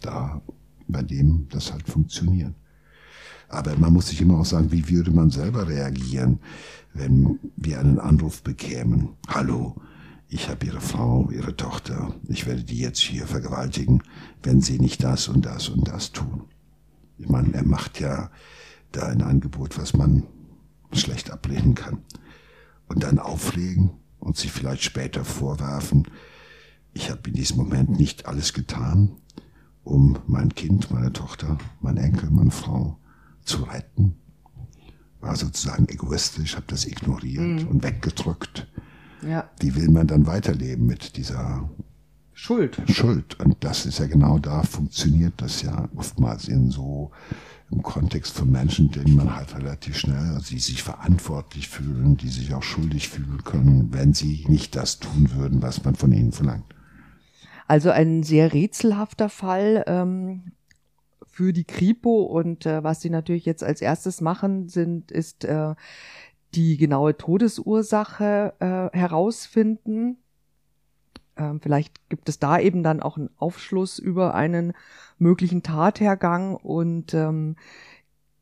da 0.01 0.43
bei 0.87 1.03
dem 1.03 1.47
das 1.51 1.73
halt 1.73 1.89
funktioniert. 1.89 2.55
Aber 3.55 3.79
man 3.79 3.93
muss 3.93 4.09
sich 4.09 4.21
immer 4.21 4.41
auch 4.41 4.45
sagen, 4.45 4.73
wie 4.73 4.89
würde 4.89 5.13
man 5.13 5.31
selber 5.31 5.69
reagieren, 5.69 6.41
wenn 6.93 7.39
wir 7.55 7.79
einen 7.79 8.01
Anruf 8.01 8.43
bekämen. 8.43 9.11
Hallo, 9.29 9.77
ich 10.29 10.49
habe 10.49 10.67
Ihre 10.67 10.81
Frau, 10.81 11.31
Ihre 11.31 11.57
Tochter, 11.57 12.13
ich 12.27 12.47
werde 12.47 12.65
die 12.65 12.81
jetzt 12.81 12.99
hier 12.99 13.29
vergewaltigen, 13.29 14.03
wenn 14.43 14.61
Sie 14.61 14.81
nicht 14.81 15.05
das 15.05 15.29
und 15.29 15.47
das 15.47 15.69
und 15.69 15.87
das 15.87 16.11
tun. 16.11 16.43
Ich 17.17 17.29
meine, 17.29 17.55
er 17.55 17.65
macht 17.65 18.01
ja 18.01 18.29
da 18.91 19.07
ein 19.07 19.23
Angebot, 19.23 19.79
was 19.79 19.95
man 19.95 20.25
schlecht 20.91 21.31
ablehnen 21.31 21.77
kann. 21.77 21.99
Und 22.89 23.05
dann 23.05 23.21
auflegen 23.21 23.93
und 24.19 24.37
sich 24.37 24.51
vielleicht 24.51 24.83
später 24.83 25.25
vorwerfen, 25.25 26.09
ich 26.93 27.09
habe 27.09 27.29
in 27.29 27.35
diesem 27.35 27.59
Moment 27.59 27.91
nicht 27.91 28.27
alles 28.27 28.53
getan, 28.53 29.13
um 29.85 30.19
mein 30.27 30.57
Kind, 30.57 30.91
meine 30.91 31.13
Tochter, 31.13 31.57
mein 31.81 31.99
Enkel, 31.99 32.31
meine 32.31 32.51
Frau 32.51 32.99
zu 33.45 33.65
retten. 33.65 34.17
War 35.21 35.37
sozusagen 35.37 35.89
egoistisch, 35.89 36.57
habe 36.57 36.67
das 36.69 36.87
ignoriert 36.87 37.63
mhm. 37.63 37.69
und 37.69 37.83
weggedrückt. 37.83 38.67
Ja. 39.27 39.49
Wie 39.59 39.75
will 39.75 39.89
man 39.89 40.07
dann 40.07 40.27
weiterleben 40.27 40.87
mit 40.87 41.17
dieser 41.17 41.69
Schuld? 42.33 42.83
Schuld. 42.89 43.41
Und 43.41 43.57
das 43.61 43.87
ist 43.87 43.99
ja 44.01 44.07
genau 44.07 44.39
da, 44.39 44.63
funktioniert 44.63 45.35
das 45.39 45.63
ja 45.63 45.89
oftmals 45.97 46.49
in 46.49 46.71
so 46.71 47.11
im 47.71 47.83
Kontext 47.83 48.37
von 48.37 48.51
Menschen, 48.51 48.91
denen 48.91 49.17
man 49.17 49.35
halt 49.35 49.57
relativ 49.57 49.97
schnell, 49.97 50.35
also 50.35 50.51
die 50.51 50.59
sich 50.59 50.83
verantwortlich 50.83 51.69
fühlen, 51.69 52.17
die 52.17 52.29
sich 52.29 52.53
auch 52.53 52.63
schuldig 52.63 53.09
fühlen 53.09 53.43
können, 53.45 53.93
wenn 53.93 54.13
sie 54.15 54.45
nicht 54.49 54.77
das 54.77 54.99
tun 54.99 55.31
würden, 55.35 55.63
was 55.63 55.85
man 55.85 55.95
von 55.95 56.13
ihnen 56.13 56.33
verlangt. 56.33 56.75
Also 57.67 57.91
ein 57.91 58.23
sehr 58.23 58.53
rätselhafter 58.53 59.29
Fall. 59.29 59.85
Ähm, 59.87 60.53
für 61.35 61.53
die 61.53 61.65
Kripo 61.65 62.23
und 62.23 62.65
äh, 62.65 62.85
was 62.85 63.01
sie 63.01 63.11
natürlich 63.11 63.45
jetzt 63.45 63.65
als 63.65 63.81
erstes 63.81 64.21
machen, 64.21 64.69
sind, 64.69 65.11
ist 65.11 65.45
äh, 65.45 65.75
die 66.55 66.77
genaue 66.77 67.17
Todesursache 67.17 68.55
äh, 68.61 68.97
herausfinden. 68.97 70.19
Ähm, 71.37 71.61
vielleicht 71.61 72.09
gibt 72.09 72.29
es 72.29 72.39
da 72.39 72.61
eben 72.61 72.85
dann 72.85 73.03
auch 73.03 73.17
einen 73.17 73.31
Aufschluss 73.37 73.99
über 73.99 74.35
einen 74.35 74.75
möglichen 75.19 75.65
Tathergang 75.65 76.55
und 76.55 77.15
ähm, 77.15 77.57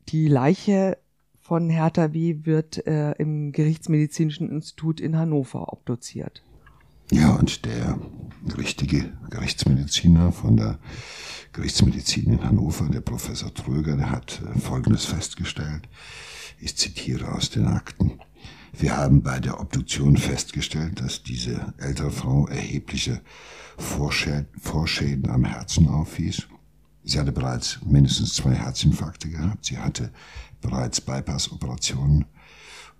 die 0.09 0.27
Leiche 0.27 0.99
von 1.41 1.71
Hertha 1.71 2.13
W. 2.13 2.41
wird 2.43 2.85
äh, 2.85 3.13
im 3.13 3.53
Gerichtsmedizinischen 3.53 4.51
Institut 4.51 5.01
in 5.01 5.17
Hannover 5.17 5.73
obduziert. 5.73 6.43
Ja, 7.11 7.31
und 7.31 7.65
der 7.65 7.99
richtige 8.57 9.13
Gerichtsmediziner 9.29 10.31
von 10.31 10.57
der 10.57 10.79
Gerichtsmedizin 11.53 12.33
in 12.33 12.43
Hannover, 12.43 12.89
der 12.89 13.01
Professor 13.01 13.53
Tröger, 13.53 13.95
der 13.95 14.09
hat 14.09 14.41
äh, 14.41 14.59
Folgendes 14.59 15.05
festgestellt. 15.05 15.87
Ich 16.59 16.75
zitiere 16.77 17.31
aus 17.31 17.49
den 17.49 17.67
Akten. 17.67 18.19
Wir 18.75 18.97
haben 18.97 19.21
bei 19.21 19.39
der 19.39 19.59
Obduktion 19.59 20.17
festgestellt, 20.17 20.99
dass 20.99 21.21
diese 21.21 21.73
ältere 21.77 22.09
Frau 22.09 22.47
erhebliche 22.47 23.21
Vorschäden 23.77 25.29
am 25.29 25.45
Herzen 25.45 25.87
aufwies. 25.87 26.47
Sie 27.03 27.19
hatte 27.19 27.31
bereits 27.31 27.79
mindestens 27.85 28.33
zwei 28.33 28.55
Herzinfarkte 28.55 29.29
gehabt. 29.29 29.65
Sie 29.65 29.77
hatte 29.77 30.11
bereits 30.61 31.01
Bypass-Operationen. 31.01 32.25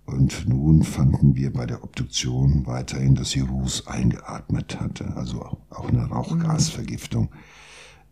Und 0.06 0.46
nun 0.48 0.82
fanden 0.82 1.34
wir 1.34 1.52
bei 1.52 1.66
der 1.66 1.82
Obduktion 1.82 2.66
weiterhin, 2.66 3.14
dass 3.14 3.30
sie 3.30 3.40
Ruß 3.40 3.86
eingeatmet 3.86 4.78
hatte, 4.80 5.16
also 5.16 5.58
auch 5.70 5.88
eine 5.88 6.04
Rauchgasvergiftung. 6.04 7.30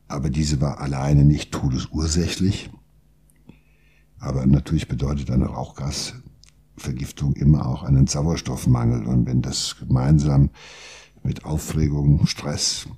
Aber 0.09 0.31
diese 0.31 0.61
war 0.61 0.81
alleine 0.81 1.25
nicht 1.25 1.53
todesursächlich. 1.53 2.71
Aber 4.19 4.47
natürlich 4.47 4.89
bedeutet 4.89 5.31
eine 5.31 5.47
Rauchgasvergiftung 5.47 7.35
immer 7.35 7.67
auch 7.67 7.83
einen 7.83 8.07
Sauerstoffmangel. 8.07 9.07
Und 9.07 9.27
wenn 9.27 9.43
das 9.43 9.77
gemeinsam 9.79 10.51
mit 11.23 11.45
Aufregung, 11.45 12.27
Stress 12.27 12.89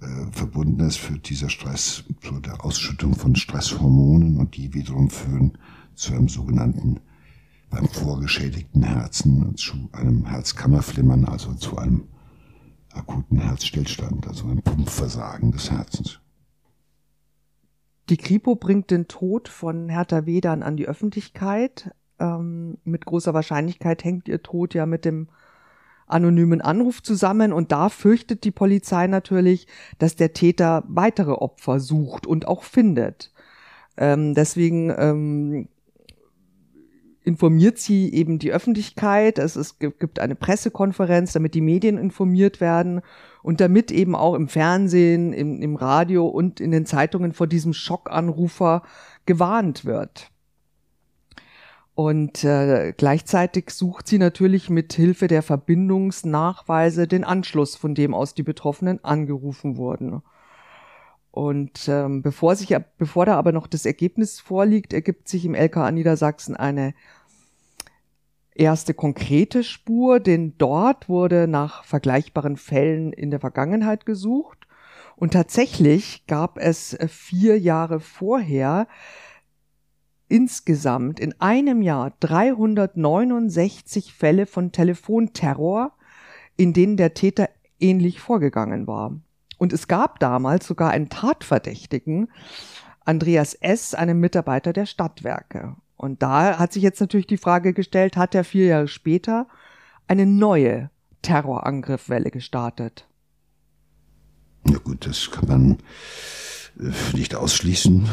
äh, 0.00 0.30
verbunden 0.30 0.80
ist, 0.80 0.98
führt 0.98 1.28
dieser 1.28 1.48
Stress 1.48 2.04
zu 2.22 2.38
der 2.38 2.64
Ausschüttung 2.64 3.14
von 3.16 3.34
Stresshormonen 3.34 4.36
und 4.36 4.56
die 4.56 4.74
wiederum 4.74 5.10
führen 5.10 5.58
zu 5.94 6.12
einem 6.12 6.28
sogenannten 6.28 7.00
beim 7.76 7.88
vorgeschädigten 7.88 8.82
Herzen 8.82 9.54
zu 9.56 9.74
einem 9.92 10.24
Herzkammerflimmern, 10.24 11.26
also 11.26 11.52
zu 11.52 11.76
einem 11.76 12.08
akuten 12.94 13.38
Herzstillstand, 13.38 14.26
also 14.26 14.46
ein 14.46 14.62
Pumpversagen 14.62 15.52
des 15.52 15.70
Herzens. 15.70 16.20
Die 18.08 18.16
Kripo 18.16 18.54
bringt 18.54 18.90
den 18.90 19.08
Tod 19.08 19.48
von 19.48 19.90
Hertha 19.90 20.24
W. 20.24 20.40
dann 20.40 20.62
an 20.62 20.78
die 20.78 20.88
Öffentlichkeit. 20.88 21.90
Ähm, 22.18 22.78
mit 22.84 23.04
großer 23.04 23.34
Wahrscheinlichkeit 23.34 24.04
hängt 24.04 24.26
ihr 24.26 24.42
Tod 24.42 24.72
ja 24.72 24.86
mit 24.86 25.04
dem 25.04 25.28
anonymen 26.06 26.62
Anruf 26.62 27.02
zusammen 27.02 27.52
und 27.52 27.72
da 27.72 27.90
fürchtet 27.90 28.44
die 28.44 28.52
Polizei 28.52 29.06
natürlich, 29.06 29.66
dass 29.98 30.16
der 30.16 30.32
Täter 30.32 30.82
weitere 30.86 31.32
Opfer 31.32 31.80
sucht 31.80 32.26
und 32.26 32.48
auch 32.48 32.62
findet. 32.62 33.32
Ähm, 33.98 34.32
deswegen 34.34 34.94
ähm, 34.96 35.68
informiert 37.26 37.78
sie 37.78 38.12
eben 38.14 38.38
die 38.38 38.52
Öffentlichkeit. 38.52 39.38
Es, 39.38 39.56
ist, 39.56 39.80
gibt 39.80 40.20
eine 40.20 40.36
Pressekonferenz, 40.36 41.32
damit 41.32 41.54
die 41.54 41.60
Medien 41.60 41.98
informiert 41.98 42.60
werden 42.60 43.00
und 43.42 43.60
damit 43.60 43.90
eben 43.90 44.14
auch 44.14 44.34
im 44.34 44.46
Fernsehen, 44.46 45.32
im, 45.32 45.60
im 45.60 45.74
Radio 45.74 46.26
und 46.26 46.60
in 46.60 46.70
den 46.70 46.86
Zeitungen 46.86 47.32
vor 47.32 47.48
diesem 47.48 47.72
Schockanrufer 47.72 48.82
gewarnt 49.26 49.84
wird. 49.84 50.30
Und 51.96 52.44
äh, 52.44 52.92
gleichzeitig 52.96 53.70
sucht 53.70 54.06
sie 54.06 54.18
natürlich 54.18 54.70
mit 54.70 54.92
Hilfe 54.92 55.26
der 55.26 55.42
Verbindungsnachweise 55.42 57.08
den 57.08 57.24
Anschluss, 57.24 57.74
von 57.74 57.96
dem 57.96 58.14
aus 58.14 58.34
die 58.34 58.44
Betroffenen 58.44 59.02
angerufen 59.02 59.76
wurden. 59.76 60.22
Und 61.36 61.86
ähm, 61.88 62.22
bevor 62.22 62.56
sich, 62.56 62.74
bevor 62.96 63.26
da 63.26 63.36
aber 63.36 63.52
noch 63.52 63.66
das 63.66 63.84
Ergebnis 63.84 64.40
vorliegt, 64.40 64.94
ergibt 64.94 65.28
sich 65.28 65.44
im 65.44 65.54
LKA 65.54 65.90
Niedersachsen 65.90 66.56
eine 66.56 66.94
erste 68.54 68.94
konkrete 68.94 69.62
Spur, 69.62 70.18
denn 70.18 70.54
dort 70.56 71.10
wurde 71.10 71.46
nach 71.46 71.84
vergleichbaren 71.84 72.56
Fällen 72.56 73.12
in 73.12 73.30
der 73.30 73.38
Vergangenheit 73.38 74.06
gesucht. 74.06 74.66
Und 75.14 75.34
tatsächlich 75.34 76.26
gab 76.26 76.56
es 76.56 76.96
vier 77.06 77.58
Jahre 77.58 78.00
vorher 78.00 78.88
insgesamt 80.28 81.20
in 81.20 81.38
einem 81.38 81.82
Jahr 81.82 82.14
369 82.20 84.14
Fälle 84.14 84.46
von 84.46 84.72
Telefonterror, 84.72 85.92
in 86.56 86.72
denen 86.72 86.96
der 86.96 87.12
Täter 87.12 87.50
ähnlich 87.78 88.20
vorgegangen 88.20 88.86
war. 88.86 89.20
Und 89.58 89.72
es 89.72 89.88
gab 89.88 90.20
damals 90.20 90.66
sogar 90.66 90.90
einen 90.90 91.08
Tatverdächtigen, 91.08 92.28
Andreas 93.04 93.54
S., 93.54 93.94
einem 93.94 94.20
Mitarbeiter 94.20 94.72
der 94.72 94.86
Stadtwerke. 94.86 95.76
Und 95.96 96.22
da 96.22 96.58
hat 96.58 96.72
sich 96.72 96.82
jetzt 96.82 97.00
natürlich 97.00 97.26
die 97.26 97.38
Frage 97.38 97.72
gestellt, 97.72 98.16
hat 98.16 98.34
er 98.34 98.44
vier 98.44 98.66
Jahre 98.66 98.88
später 98.88 99.48
eine 100.06 100.26
neue 100.26 100.90
Terrorangriffwelle 101.22 102.30
gestartet? 102.30 103.08
Na 104.64 104.78
gut, 104.78 105.06
das 105.06 105.30
kann 105.30 105.48
man 105.48 105.78
äh, 106.78 107.16
nicht 107.16 107.34
ausschließen, 107.34 108.08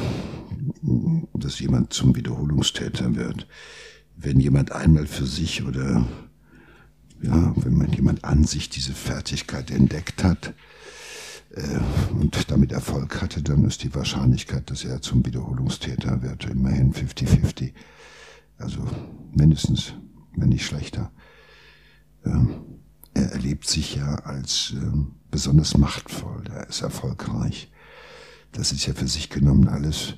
dass 1.34 1.60
jemand 1.60 1.94
zum 1.94 2.16
Wiederholungstäter 2.16 3.16
wird. 3.16 3.48
Wenn 4.16 4.40
jemand 4.40 4.72
einmal 4.72 5.08
für 5.08 5.26
sich 5.26 5.66
oder 5.66 6.06
ja, 7.22 7.54
wenn 7.56 7.76
man 7.76 7.92
jemand 7.92 8.24
an 8.24 8.44
sich 8.44 8.70
diese 8.70 8.94
Fertigkeit 8.94 9.72
entdeckt 9.72 10.24
hat 10.24 10.54
und 12.12 12.50
damit 12.50 12.72
Erfolg 12.72 13.22
hatte, 13.22 13.43
dann 13.43 13.63
ist 13.65 13.83
die 13.83 13.93
Wahrscheinlichkeit, 13.93 14.72
dass 14.72 14.86
er 14.86 15.01
zum 15.01 15.25
Wiederholungstäter 15.25 16.22
wird, 16.22 16.45
immerhin 16.45 16.93
50-50. 16.93 17.74
Also 18.57 18.79
mindestens, 19.31 19.93
wenn 20.36 20.50
nicht 20.50 20.65
schlechter. 20.65 21.12
Ähm, 22.25 22.62
er 23.13 23.31
erlebt 23.31 23.67
sich 23.67 23.95
ja 23.95 24.15
als 24.15 24.74
ähm, 24.75 25.12
besonders 25.29 25.77
machtvoll, 25.77 26.43
er 26.48 26.67
ist 26.67 26.81
erfolgreich 26.81 27.72
das 28.53 28.72
ist 28.72 28.86
ja 28.86 28.93
für 28.93 29.07
sich 29.07 29.29
genommen 29.29 29.67
alles 29.67 30.13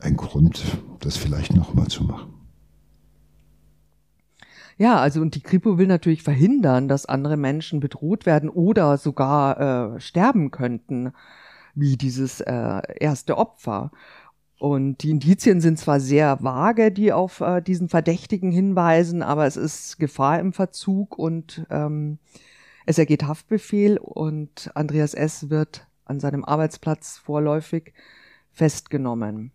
ein 0.00 0.16
Grund, 0.16 0.62
das 1.00 1.16
vielleicht 1.16 1.54
nochmal 1.54 1.86
zu 1.86 2.04
machen. 2.04 2.34
Ja, 4.76 4.96
also 4.96 5.20
und 5.20 5.34
die 5.34 5.42
Kripo 5.42 5.78
will 5.78 5.86
natürlich 5.86 6.22
verhindern, 6.22 6.88
dass 6.88 7.06
andere 7.06 7.36
Menschen 7.36 7.80
bedroht 7.80 8.26
werden 8.26 8.48
oder 8.48 8.98
sogar 8.98 9.94
äh, 9.96 10.00
sterben 10.00 10.50
könnten, 10.50 11.12
wie 11.74 11.96
dieses 11.96 12.40
äh, 12.40 12.82
erste 12.98 13.38
Opfer. 13.38 13.90
Und 14.58 15.02
die 15.02 15.10
Indizien 15.10 15.60
sind 15.60 15.78
zwar 15.78 16.00
sehr 16.00 16.42
vage, 16.42 16.90
die 16.90 17.12
auf 17.12 17.40
äh, 17.40 17.60
diesen 17.60 17.88
Verdächtigen 17.88 18.50
hinweisen, 18.50 19.22
aber 19.22 19.46
es 19.46 19.56
ist 19.56 19.98
Gefahr 19.98 20.38
im 20.40 20.52
Verzug 20.52 21.18
und 21.18 21.66
ähm, 21.70 22.18
es 22.86 22.98
ergeht 22.98 23.24
Haftbefehl 23.24 23.98
und 23.98 24.70
Andreas 24.74 25.14
S. 25.14 25.50
wird 25.50 25.86
an 26.04 26.20
seinem 26.20 26.44
Arbeitsplatz 26.44 27.18
vorläufig 27.18 27.92
festgenommen. 28.52 29.52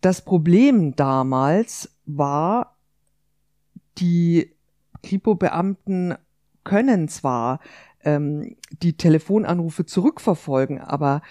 Das 0.00 0.24
Problem 0.24 0.94
damals 0.94 1.90
war, 2.06 2.77
die 3.98 4.54
Kripo-Beamten 5.02 6.14
können 6.64 7.08
zwar 7.08 7.60
ähm, 8.04 8.56
die 8.82 8.96
Telefonanrufe 8.96 9.86
zurückverfolgen, 9.86 10.80
aber 10.80 11.22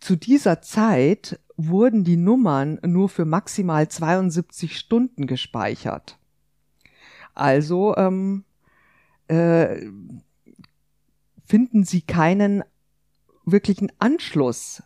zu 0.00 0.16
dieser 0.16 0.62
Zeit 0.62 1.38
wurden 1.56 2.04
die 2.04 2.16
Nummern 2.16 2.78
nur 2.84 3.08
für 3.08 3.24
maximal 3.24 3.88
72 3.88 4.76
Stunden 4.76 5.26
gespeichert. 5.26 6.18
Also 7.34 7.96
ähm, 7.96 8.44
äh, 9.28 9.80
finden 11.44 11.84
sie 11.84 12.02
keinen 12.02 12.64
wirklichen 13.44 13.92
Anschluss. 13.98 14.82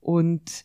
Und 0.00 0.64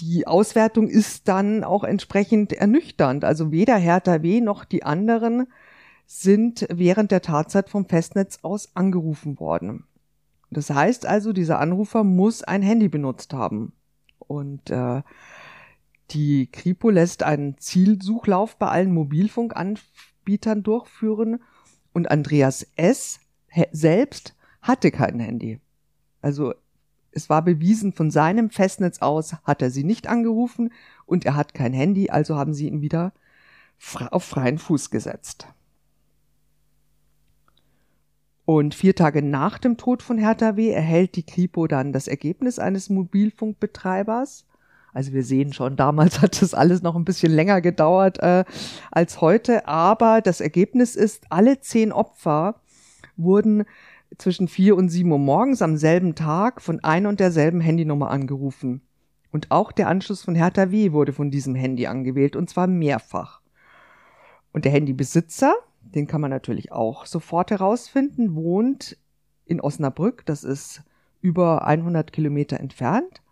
die 0.00 0.26
Auswertung 0.26 0.88
ist 0.88 1.28
dann 1.28 1.64
auch 1.64 1.84
entsprechend 1.84 2.52
ernüchternd. 2.52 3.24
Also 3.24 3.50
weder 3.50 3.76
Hertha 3.76 4.22
W 4.22 4.40
noch 4.40 4.64
die 4.64 4.82
anderen 4.82 5.46
sind 6.06 6.66
während 6.70 7.10
der 7.10 7.22
Tatzeit 7.22 7.68
vom 7.68 7.88
Festnetz 7.88 8.40
aus 8.42 8.74
angerufen 8.74 9.40
worden. 9.40 9.84
Das 10.50 10.70
heißt 10.70 11.06
also, 11.06 11.32
dieser 11.32 11.58
Anrufer 11.58 12.04
muss 12.04 12.42
ein 12.42 12.62
Handy 12.62 12.88
benutzt 12.88 13.32
haben. 13.32 13.72
Und 14.18 14.70
äh, 14.70 15.02
die 16.10 16.46
Kripo 16.50 16.90
lässt 16.90 17.22
einen 17.22 17.58
Zielsuchlauf 17.58 18.56
bei 18.56 18.68
allen 18.68 18.92
Mobilfunkanbietern 18.92 20.62
durchführen 20.62 21.42
und 21.92 22.10
Andreas 22.10 22.66
S. 22.76 23.18
selbst 23.72 24.36
hatte 24.62 24.90
kein 24.90 25.18
Handy. 25.18 25.60
Also 26.22 26.54
es 27.16 27.30
war 27.30 27.42
bewiesen, 27.42 27.94
von 27.94 28.10
seinem 28.10 28.50
Festnetz 28.50 28.98
aus 29.00 29.36
hat 29.44 29.62
er 29.62 29.70
sie 29.70 29.84
nicht 29.84 30.06
angerufen 30.06 30.70
und 31.06 31.24
er 31.24 31.34
hat 31.34 31.54
kein 31.54 31.72
Handy, 31.72 32.10
also 32.10 32.36
haben 32.36 32.52
sie 32.52 32.68
ihn 32.68 32.82
wieder 32.82 33.12
auf 34.10 34.22
freien 34.22 34.58
Fuß 34.58 34.90
gesetzt. 34.90 35.48
Und 38.44 38.74
vier 38.74 38.94
Tage 38.94 39.22
nach 39.22 39.58
dem 39.58 39.78
Tod 39.78 40.02
von 40.02 40.18
Hertha 40.18 40.56
W. 40.56 40.70
erhält 40.70 41.16
die 41.16 41.24
Kripo 41.24 41.66
dann 41.66 41.92
das 41.92 42.06
Ergebnis 42.06 42.58
eines 42.58 42.90
Mobilfunkbetreibers. 42.90 44.44
Also 44.92 45.12
wir 45.12 45.24
sehen 45.24 45.54
schon, 45.54 45.76
damals 45.76 46.20
hat 46.22 46.40
das 46.42 46.52
alles 46.52 46.82
noch 46.82 46.96
ein 46.96 47.06
bisschen 47.06 47.32
länger 47.32 47.62
gedauert 47.62 48.18
äh, 48.18 48.44
als 48.90 49.22
heute, 49.22 49.66
aber 49.66 50.20
das 50.20 50.42
Ergebnis 50.42 50.96
ist, 50.96 51.24
alle 51.30 51.60
zehn 51.60 51.92
Opfer 51.92 52.60
wurden 53.16 53.64
zwischen 54.18 54.48
vier 54.48 54.76
und 54.76 54.88
sieben 54.88 55.12
Uhr 55.12 55.18
morgens 55.18 55.62
am 55.62 55.76
selben 55.76 56.14
Tag 56.14 56.62
von 56.62 56.82
ein 56.82 57.06
und 57.06 57.20
derselben 57.20 57.60
Handynummer 57.60 58.10
angerufen. 58.10 58.82
Und 59.32 59.50
auch 59.50 59.72
der 59.72 59.88
Anschluss 59.88 60.22
von 60.22 60.34
Hertha 60.34 60.70
W. 60.70 60.92
wurde 60.92 61.12
von 61.12 61.30
diesem 61.30 61.54
Handy 61.54 61.86
angewählt, 61.86 62.36
und 62.36 62.48
zwar 62.48 62.66
mehrfach. 62.66 63.40
Und 64.52 64.64
der 64.64 64.72
Handybesitzer, 64.72 65.54
den 65.82 66.06
kann 66.06 66.20
man 66.20 66.30
natürlich 66.30 66.72
auch 66.72 67.06
sofort 67.06 67.50
herausfinden, 67.50 68.34
wohnt 68.34 68.96
in 69.44 69.60
Osnabrück, 69.60 70.24
das 70.26 70.44
ist 70.44 70.82
über 71.20 71.66
100 71.66 72.12
Kilometer 72.12 72.58
entfernt. 72.58 73.22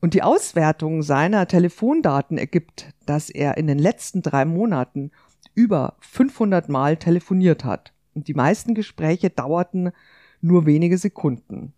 Und 0.00 0.14
die 0.14 0.22
Auswertung 0.22 1.02
seiner 1.02 1.46
Telefondaten 1.46 2.36
ergibt, 2.36 2.92
dass 3.06 3.30
er 3.30 3.56
in 3.56 3.66
den 3.66 3.78
letzten 3.78 4.20
drei 4.20 4.44
Monaten 4.44 5.12
über 5.54 5.94
500 6.00 6.68
Mal 6.68 6.96
telefoniert 6.96 7.64
hat. 7.64 7.92
Und 8.14 8.28
die 8.28 8.34
meisten 8.34 8.74
Gespräche 8.74 9.30
dauerten 9.30 9.92
nur 10.40 10.66
wenige 10.66 10.98
Sekunden. 10.98 11.72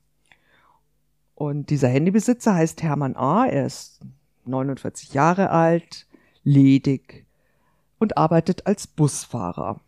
Und 1.35 1.71
dieser 1.71 1.89
Handybesitzer 1.89 2.55
heißt 2.55 2.83
Hermann 2.83 3.17
A. 3.17 3.47
Er 3.47 3.67
ist 3.67 4.01
49 4.47 5.15
Jahre 5.15 5.51
alt, 5.51 6.07
ledig 6.43 7.27
und 7.99 8.17
arbeitet 8.17 8.67
als 8.67 8.87
Busfahrer. 8.87 9.81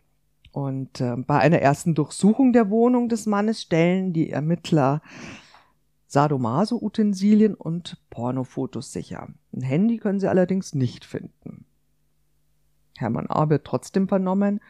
Und 0.52 1.00
äh, 1.00 1.16
bei 1.16 1.38
einer 1.38 1.60
ersten 1.60 1.94
Durchsuchung 1.94 2.52
der 2.52 2.70
Wohnung 2.70 3.08
des 3.08 3.26
Mannes 3.26 3.62
stellen 3.62 4.12
die 4.12 4.30
Ermittler 4.30 5.02
Sadomaso-Utensilien 6.08 7.54
und 7.54 7.98
Pornofotos 8.08 8.92
sicher. 8.92 9.28
Ein 9.52 9.62
Handy 9.62 9.98
können 9.98 10.20
sie 10.20 10.28
allerdings 10.28 10.74
nicht 10.74 11.04
finden. 11.04 11.66
Hermann 12.96 13.26
A. 13.28 13.50
wird 13.50 13.66
trotzdem 13.66 14.08
vernommen 14.08 14.60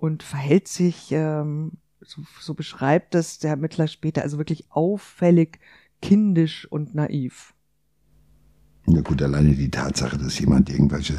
und 0.00 0.22
verhält 0.22 0.66
sich, 0.66 1.12
ähm, 1.12 1.72
so, 2.00 2.22
so 2.40 2.54
beschreibt 2.54 3.14
es 3.14 3.38
der 3.38 3.50
Ermittler 3.50 3.86
später, 3.86 4.22
also 4.22 4.38
wirklich 4.38 4.64
auffällig 4.70 5.60
kindisch 6.00 6.66
und 6.70 6.94
naiv. 6.94 7.54
Ja 8.86 9.02
gut, 9.02 9.20
alleine 9.20 9.54
die 9.54 9.70
Tatsache, 9.70 10.16
dass 10.16 10.38
jemand 10.38 10.70
irgendwelche 10.70 11.18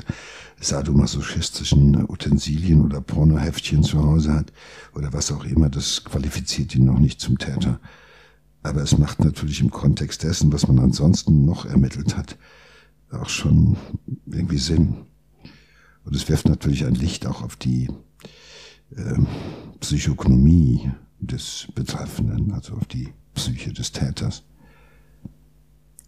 sadomasochistischen 0.60 2.10
Utensilien 2.10 2.82
oder 2.82 3.02
Pornoheftchen 3.02 3.84
zu 3.84 4.04
Hause 4.04 4.34
hat 4.34 4.52
oder 4.96 5.14
was 5.14 5.32
auch 5.32 5.46
immer, 5.46 5.70
das 5.70 6.04
qualifiziert 6.04 6.76
ihn 6.76 6.86
noch 6.86 7.00
nicht 7.00 7.22
zum 7.22 7.38
Täter. 7.38 7.80
Aber 8.64 8.82
es 8.82 8.98
macht 8.98 9.20
natürlich 9.24 9.62
im 9.62 9.70
Kontext 9.70 10.24
dessen, 10.24 10.52
was 10.52 10.68
man 10.68 10.80
ansonsten 10.80 11.46
noch 11.46 11.66
ermittelt 11.66 12.18
hat, 12.18 12.38
auch 13.12 13.30
schon 13.30 13.78
irgendwie 14.26 14.58
Sinn. 14.58 15.06
Und 16.04 16.16
es 16.16 16.28
wirft 16.30 16.48
natürlich 16.50 16.86
ein 16.86 16.96
Licht 16.96 17.28
auch 17.28 17.44
auf 17.44 17.56
die 17.56 17.88
äh, 18.96 19.20
Psychognomie 19.80 20.92
des 21.20 21.68
Betreffenden, 21.76 22.52
also 22.52 22.76
auf 22.76 22.86
die 22.86 23.14
Psyche 23.34 23.72
des 23.74 23.92
Täters. 23.92 24.44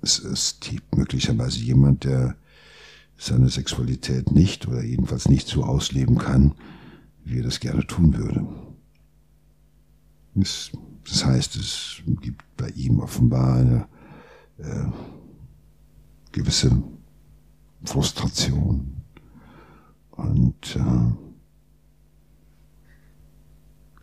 Es 0.02 0.20
ist 0.20 0.70
möglicherweise 0.96 1.60
jemand, 1.60 2.04
der 2.04 2.36
seine 3.18 3.50
Sexualität 3.50 4.32
nicht 4.32 4.68
oder 4.68 4.84
jedenfalls 4.84 5.30
nicht 5.30 5.48
so 5.48 5.64
ausleben 5.64 6.18
kann, 6.18 6.56
wie 7.24 7.38
er 7.38 7.44
das 7.44 7.60
gerne 7.60 7.86
tun 7.88 8.18
würde. 8.18 8.46
Es, 10.36 10.72
das 11.06 11.26
heißt, 11.26 11.56
es 11.56 12.02
gibt 12.22 12.44
bei 12.58 12.70
ihm 12.70 13.00
offenbar 13.00 13.56
eine 13.56 13.88
äh, 14.58 14.86
gewisse 16.32 16.84
Frustration 17.86 18.94
und 20.12 20.76
äh, 20.76 21.12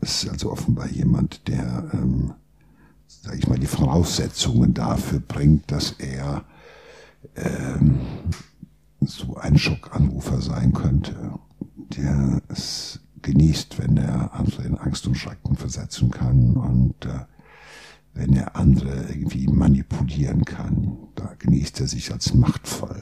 ist 0.11 0.29
also 0.29 0.51
offenbar 0.51 0.87
jemand, 0.89 1.47
der, 1.47 1.89
ähm, 1.93 2.33
sage 3.07 3.37
ich 3.37 3.47
mal, 3.47 3.59
die 3.59 3.67
Voraussetzungen 3.67 4.73
dafür 4.73 5.19
bringt, 5.19 5.71
dass 5.71 5.91
er 5.91 6.45
ähm, 7.35 7.99
so 8.99 9.35
ein 9.37 9.57
Schockanrufer 9.57 10.41
sein 10.41 10.73
könnte, 10.73 11.33
der 11.97 12.41
es 12.49 12.99
genießt, 13.21 13.79
wenn 13.79 13.97
er 13.97 14.33
andere 14.33 14.63
in 14.63 14.77
Angst 14.77 15.07
und 15.07 15.15
Schrecken 15.15 15.55
versetzen 15.55 16.11
kann 16.11 16.55
und 16.55 17.05
äh, 17.05 17.25
wenn 18.13 18.33
er 18.35 18.55
andere 18.55 19.07
irgendwie 19.09 19.47
manipulieren 19.47 20.43
kann, 20.43 20.97
da 21.15 21.33
genießt 21.39 21.79
er 21.79 21.87
sich 21.87 22.11
als 22.11 22.33
machtvoll. 22.33 23.01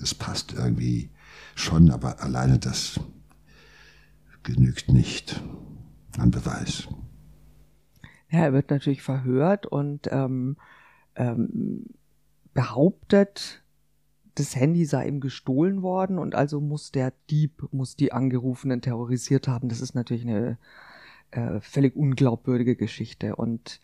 Das 0.00 0.14
passt 0.14 0.54
irgendwie 0.54 1.10
schon, 1.54 1.90
aber 1.90 2.20
alleine 2.20 2.58
das 2.58 2.98
genügt 4.42 4.92
nicht 4.92 5.42
an 6.18 6.30
Beweis. 6.30 6.88
Ja, 8.30 8.40
er 8.40 8.52
wird 8.52 8.70
natürlich 8.70 9.02
verhört 9.02 9.66
und 9.66 10.08
ähm, 10.10 10.56
ähm, 11.16 11.86
behauptet, 12.54 13.62
das 14.34 14.54
Handy 14.54 14.84
sei 14.84 15.08
ihm 15.08 15.20
gestohlen 15.20 15.82
worden 15.82 16.18
und 16.18 16.34
also 16.34 16.60
muss 16.60 16.92
der 16.92 17.12
Dieb, 17.30 17.66
muss 17.72 17.96
die 17.96 18.12
Angerufenen 18.12 18.82
terrorisiert 18.82 19.48
haben. 19.48 19.68
Das 19.68 19.80
ist 19.80 19.94
natürlich 19.94 20.22
eine 20.22 20.58
äh, 21.30 21.60
völlig 21.60 21.96
unglaubwürdige 21.96 22.76
Geschichte. 22.76 23.36
Und 23.36 23.80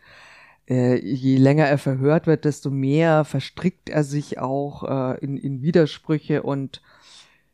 äh, 0.68 0.99
je 0.99 1.37
länger 1.37 1.66
er 1.66 1.79
verhört 1.79 2.27
wird, 2.27 2.44
desto 2.44 2.70
mehr 2.70 3.25
verstrickt 3.25 3.88
er 3.88 4.05
sich 4.05 4.38
auch 4.38 4.85
äh, 4.85 5.18
in, 5.25 5.37
in 5.37 5.62
Widersprüche 5.62 6.42
und 6.42 6.83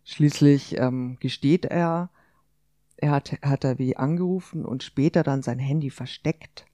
schließlich 0.04 0.78
ähm, 0.78 1.16
gesteht 1.20 1.64
er, 1.64 2.10
er 3.00 3.12
hat, 3.12 3.32
hat 3.42 3.64
er 3.64 3.78
wie 3.78 3.96
angerufen 3.96 4.64
und 4.64 4.82
später 4.82 5.22
dann 5.22 5.42
sein 5.42 5.58
Handy 5.58 5.90
versteckt, 5.90 6.66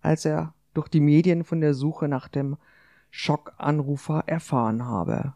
als 0.00 0.24
er 0.24 0.54
durch 0.74 0.88
die 0.88 1.00
Medien 1.00 1.44
von 1.44 1.60
der 1.60 1.74
Suche 1.74 2.08
nach 2.08 2.28
dem 2.28 2.56
Schockanrufer 3.10 4.24
erfahren 4.26 4.84
habe. 4.84 5.34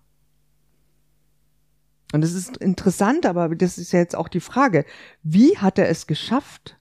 Und 2.13 2.23
es 2.23 2.33
ist 2.33 2.57
interessant, 2.57 3.27
aber 3.27 3.55
das 3.55 3.79
ist 3.79 3.93
ja 3.93 3.99
jetzt 3.99 4.15
auch 4.15 4.29
die 4.29 4.41
Frage, 4.41 4.85
wie 5.23 5.59
hat 5.59 5.79
er 5.79 5.89
es 5.89 6.07
geschafft, 6.07 6.79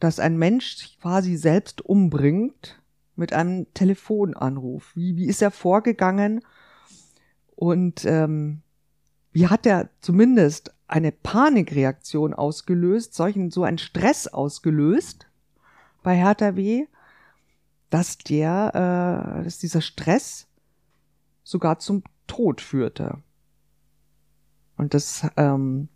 dass 0.00 0.18
ein 0.18 0.36
Mensch 0.36 0.76
sich 0.76 0.98
quasi 1.00 1.36
selbst 1.36 1.80
umbringt 1.80 2.82
mit 3.14 3.32
einem 3.32 3.72
Telefonanruf? 3.72 4.90
Wie, 4.96 5.16
wie 5.16 5.26
ist 5.26 5.40
er 5.40 5.52
vorgegangen? 5.52 6.44
Und 7.54 8.04
ähm, 8.04 8.63
wie 9.34 9.48
hat 9.48 9.66
er 9.66 9.90
zumindest 10.00 10.72
eine 10.86 11.10
Panikreaktion 11.10 12.34
ausgelöst, 12.34 13.14
solchen 13.14 13.50
so 13.50 13.64
einen 13.64 13.78
Stress 13.78 14.28
ausgelöst 14.28 15.26
bei 16.04 16.16
Hertha 16.16 16.54
W, 16.54 16.86
dass 17.90 18.16
der, 18.16 19.40
äh, 19.40 19.42
dass 19.42 19.58
dieser 19.58 19.80
Stress 19.80 20.46
sogar 21.42 21.80
zum 21.80 22.04
Tod 22.28 22.60
führte. 22.60 23.18
Und 24.76 24.94
das 24.94 25.26
ähm, 25.36 25.88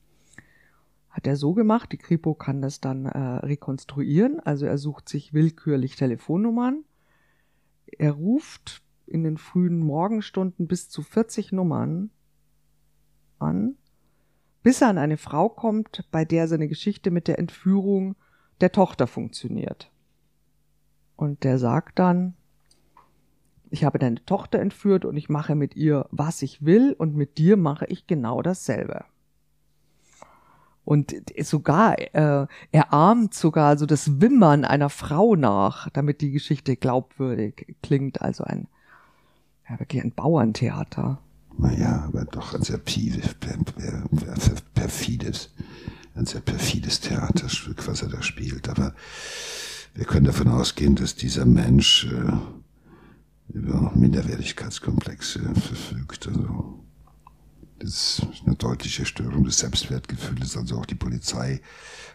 hat 1.10 1.28
er 1.28 1.36
so 1.36 1.54
gemacht, 1.54 1.92
die 1.92 1.98
Kripo 1.98 2.34
kann 2.34 2.60
das 2.60 2.80
dann 2.80 3.06
äh, 3.06 3.18
rekonstruieren, 3.18 4.40
also 4.40 4.66
er 4.66 4.78
sucht 4.78 5.08
sich 5.08 5.32
willkürlich 5.32 5.94
Telefonnummern, 5.94 6.84
er 7.86 8.12
ruft 8.12 8.82
in 9.06 9.22
den 9.22 9.36
frühen 9.36 9.78
Morgenstunden 9.78 10.66
bis 10.66 10.88
zu 10.88 11.02
40 11.02 11.52
Nummern 11.52 12.10
an, 13.38 13.76
bis 14.62 14.82
er 14.82 14.88
an 14.88 14.98
eine 14.98 15.16
Frau 15.16 15.48
kommt, 15.48 16.04
bei 16.10 16.24
der 16.24 16.48
seine 16.48 16.68
Geschichte 16.68 17.10
mit 17.10 17.28
der 17.28 17.38
Entführung 17.38 18.16
der 18.60 18.72
Tochter 18.72 19.06
funktioniert. 19.06 19.90
Und 21.16 21.44
der 21.44 21.58
sagt 21.58 21.98
dann, 21.98 22.34
ich 23.70 23.84
habe 23.84 23.98
deine 23.98 24.24
Tochter 24.24 24.60
entführt 24.60 25.04
und 25.04 25.16
ich 25.16 25.28
mache 25.28 25.54
mit 25.54 25.76
ihr, 25.76 26.06
was 26.10 26.42
ich 26.42 26.64
will 26.64 26.94
und 26.96 27.14
mit 27.14 27.38
dir 27.38 27.56
mache 27.56 27.86
ich 27.86 28.06
genau 28.06 28.42
dasselbe. 28.42 29.04
Und 30.84 31.14
sogar, 31.42 31.98
äh, 31.98 32.46
er 32.72 32.92
ahmt 32.94 33.34
sogar 33.34 33.76
so 33.76 33.84
das 33.84 34.22
Wimmern 34.22 34.64
einer 34.64 34.88
Frau 34.88 35.34
nach, 35.36 35.90
damit 35.90 36.22
die 36.22 36.30
Geschichte 36.30 36.76
glaubwürdig 36.76 37.76
klingt. 37.82 38.22
Also 38.22 38.44
ein, 38.44 38.68
ja, 39.68 39.78
wirklich 39.78 40.02
ein 40.02 40.12
Bauerntheater. 40.12 41.18
Naja, 41.58 42.04
aber 42.06 42.24
doch 42.24 42.54
ein 42.54 42.62
sehr 42.62 42.78
perfides, 44.78 45.50
ein 46.14 46.24
sehr 46.24 46.40
perfides 46.40 47.00
Theaterstück, 47.00 47.86
was 47.88 48.02
er 48.02 48.08
da 48.08 48.22
spielt. 48.22 48.68
Aber 48.68 48.94
wir 49.94 50.04
können 50.04 50.26
davon 50.26 50.46
ausgehen, 50.48 50.94
dass 50.94 51.16
dieser 51.16 51.44
Mensch 51.46 52.06
äh, 52.06 52.32
über 53.52 53.90
Minderwertigkeitskomplexe 53.96 55.40
verfügt. 55.54 56.28
Also 56.28 56.84
das 57.80 57.90
ist 57.90 58.42
eine 58.46 58.54
deutliche 58.54 59.04
Störung 59.04 59.42
des 59.42 59.58
Selbstwertgefühls. 59.58 60.56
Also 60.56 60.76
auch 60.76 60.86
die 60.86 60.94
Polizei 60.94 61.60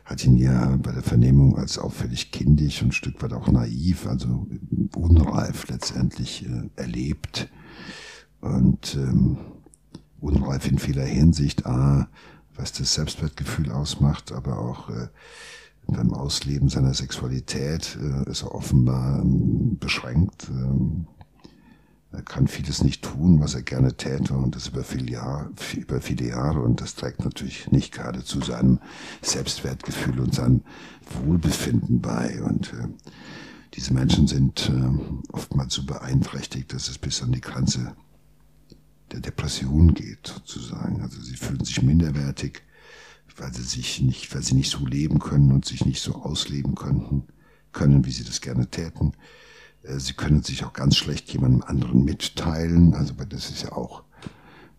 hat 0.05 0.23
ihn 0.23 0.37
ja 0.37 0.77
bei 0.77 0.93
der 0.93 1.03
Vernehmung 1.03 1.57
als 1.57 1.77
auffällig 1.77 2.31
kindisch 2.31 2.81
und 2.81 2.89
ein 2.89 2.91
Stück 2.93 3.21
weit 3.21 3.33
auch 3.33 3.49
naiv, 3.49 4.07
also 4.07 4.47
unreif 4.95 5.67
letztendlich 5.67 6.45
äh, 6.45 6.69
erlebt. 6.77 7.49
Und 8.43 8.95
ähm, 8.95 9.37
unreif 10.19 10.67
in 10.67 10.77
vieler 10.77 11.05
Hinsicht, 11.05 11.65
a, 11.65 12.09
was 12.55 12.73
das 12.73 12.93
Selbstwertgefühl 12.93 13.71
ausmacht, 13.71 14.33
aber 14.33 14.59
auch 14.59 14.89
äh, 14.89 15.07
beim 15.87 16.13
Ausleben 16.13 16.67
seiner 16.67 16.93
Sexualität 16.93 17.97
äh, 18.01 18.29
ist 18.29 18.43
er 18.43 18.53
offenbar 18.53 19.21
ähm, 19.21 19.77
beschränkt. 19.79 20.49
Ähm, 20.49 21.07
er 22.11 22.21
kann 22.21 22.47
vieles 22.47 22.83
nicht 22.83 23.01
tun, 23.03 23.39
was 23.39 23.55
er 23.55 23.63
gerne 23.63 23.95
täte 23.95 24.33
und 24.33 24.55
das 24.55 24.67
über 24.67 24.83
viele, 24.83 25.11
Jahre, 25.11 25.49
über 25.75 26.01
viele 26.01 26.27
Jahre 26.27 26.59
und 26.59 26.81
das 26.81 26.95
trägt 26.95 27.23
natürlich 27.23 27.71
nicht 27.71 27.93
gerade 27.93 28.25
zu 28.25 28.41
seinem 28.41 28.79
Selbstwertgefühl 29.21 30.19
und 30.19 30.35
seinem 30.35 30.61
Wohlbefinden 31.23 32.01
bei 32.01 32.43
und 32.43 32.73
äh, 32.73 32.87
diese 33.73 33.93
Menschen 33.93 34.27
sind 34.27 34.69
äh, 34.69 35.31
oftmals 35.31 35.73
so 35.73 35.85
beeinträchtigt, 35.85 36.73
dass 36.73 36.89
es 36.89 36.99
bis 36.99 37.23
an 37.23 37.31
die 37.31 37.41
Grenze 37.41 37.95
der 39.13 39.21
Depression 39.21 39.93
geht, 39.93 40.27
sozusagen. 40.27 41.01
Also 41.01 41.21
sie 41.21 41.35
fühlen 41.35 41.63
sich 41.63 41.81
minderwertig, 41.81 42.63
weil 43.37 43.53
sie 43.53 43.63
sich 43.63 44.01
nicht, 44.01 44.33
weil 44.33 44.41
sie 44.41 44.55
nicht 44.55 44.71
so 44.71 44.85
leben 44.85 45.19
können 45.19 45.51
und 45.51 45.65
sich 45.65 45.85
nicht 45.85 46.01
so 46.01 46.15
ausleben 46.15 46.75
könnten, 46.75 47.27
können, 47.71 48.05
wie 48.05 48.11
sie 48.11 48.23
das 48.23 48.41
gerne 48.41 48.67
täten. 48.69 49.13
Äh, 49.83 49.99
sie 49.99 50.13
können 50.13 50.43
sich 50.43 50.63
auch 50.65 50.73
ganz 50.73 50.97
schlecht 50.97 51.31
jemandem 51.31 51.61
anderen 51.63 52.03
mitteilen. 52.03 52.95
Also 52.95 53.13
das 53.13 53.51
ist 53.51 53.63
ja 53.63 53.71
auch, 53.71 54.03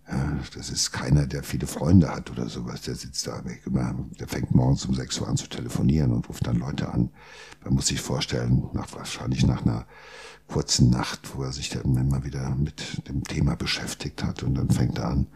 äh, 0.06 0.14
das 0.54 0.70
ist 0.70 0.90
keiner, 0.90 1.26
der 1.26 1.44
viele 1.44 1.68
Freunde 1.68 2.10
hat 2.10 2.30
oder 2.30 2.48
sowas. 2.48 2.82
Der 2.82 2.96
sitzt 2.96 3.26
da 3.28 3.44
weg, 3.44 3.62
der 4.18 4.28
fängt 4.28 4.52
morgens 4.52 4.84
um 4.84 4.94
6 4.94 5.20
Uhr 5.20 5.28
an 5.28 5.36
zu 5.36 5.48
telefonieren 5.48 6.12
und 6.12 6.28
ruft 6.28 6.46
dann 6.46 6.56
Leute 6.56 6.92
an. 6.92 7.10
Man 7.64 7.74
muss 7.74 7.86
sich 7.86 8.00
vorstellen, 8.00 8.68
nach, 8.72 8.92
wahrscheinlich 8.92 9.46
nach 9.46 9.64
einer 9.64 9.86
kurzen 10.48 10.90
Nacht, 10.90 11.35
wo 11.35 11.42
er 11.42 11.52
sich 11.52 11.70
dann 11.70 11.96
immer 11.96 12.24
wieder 12.24 12.54
mit 12.54 13.09
dem 13.09 13.24
Thema 13.24 13.57
beschäftigt 13.57 14.22
hat 14.22 14.42
und 14.42 14.54
dann 14.54 14.70
fängt 14.70 14.98
er 14.98 15.09
an 15.09 15.26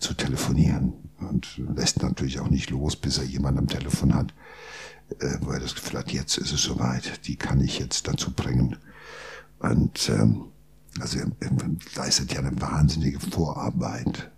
zu 0.00 0.14
telefonieren 0.14 0.94
und 1.20 1.60
lässt 1.76 2.02
natürlich 2.02 2.40
auch 2.40 2.48
nicht 2.48 2.70
los, 2.70 2.96
bis 2.96 3.18
er 3.18 3.24
jemanden 3.24 3.60
am 3.60 3.68
Telefon 3.68 4.14
hat, 4.14 4.34
äh, 5.20 5.36
wo 5.40 5.50
er 5.50 5.60
das 5.60 5.74
Gefühl 5.74 6.00
hat, 6.00 6.12
jetzt 6.12 6.38
ist 6.38 6.52
es 6.52 6.62
soweit, 6.62 7.26
die 7.26 7.36
kann 7.36 7.60
ich 7.60 7.78
jetzt 7.78 8.08
dazu 8.08 8.32
bringen, 8.32 8.76
und 9.64 10.10
ähm, 10.10 10.44
also 11.00 11.18
er, 11.18 11.30
er 11.40 11.50
leistet 11.96 12.32
ja 12.32 12.40
eine 12.40 12.60
wahnsinnige 12.60 13.18
Vorarbeit. 13.18 14.30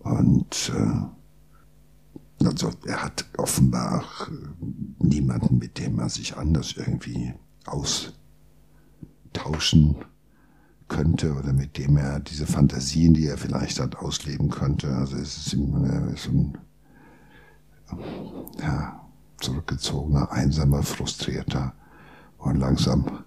Und 0.00 0.72
äh, 0.74 2.44
also 2.44 2.72
er 2.86 3.04
hat 3.04 3.24
offenbar 3.36 4.04
äh, 4.28 5.04
niemanden, 5.04 5.58
mit 5.58 5.78
dem 5.78 6.00
er 6.00 6.08
sich 6.08 6.36
anders 6.36 6.72
irgendwie 6.76 7.34
austauschen 9.28 9.96
könnte 10.88 11.34
oder 11.34 11.52
mit 11.52 11.76
dem 11.76 11.96
er 11.96 12.20
diese 12.20 12.46
Fantasien, 12.46 13.12
die 13.12 13.26
er 13.26 13.36
vielleicht 13.36 13.78
hat, 13.78 13.96
ausleben 13.96 14.48
könnte. 14.50 14.88
Also 14.88 15.16
es 15.16 15.36
ist 15.36 15.52
immer 15.52 16.16
so 16.16 16.30
ein 16.30 16.58
ja, 18.60 19.06
zurückgezogener, 19.38 20.32
einsamer, 20.32 20.82
frustrierter 20.82 21.74
und 22.38 22.56
langsam 22.56 23.24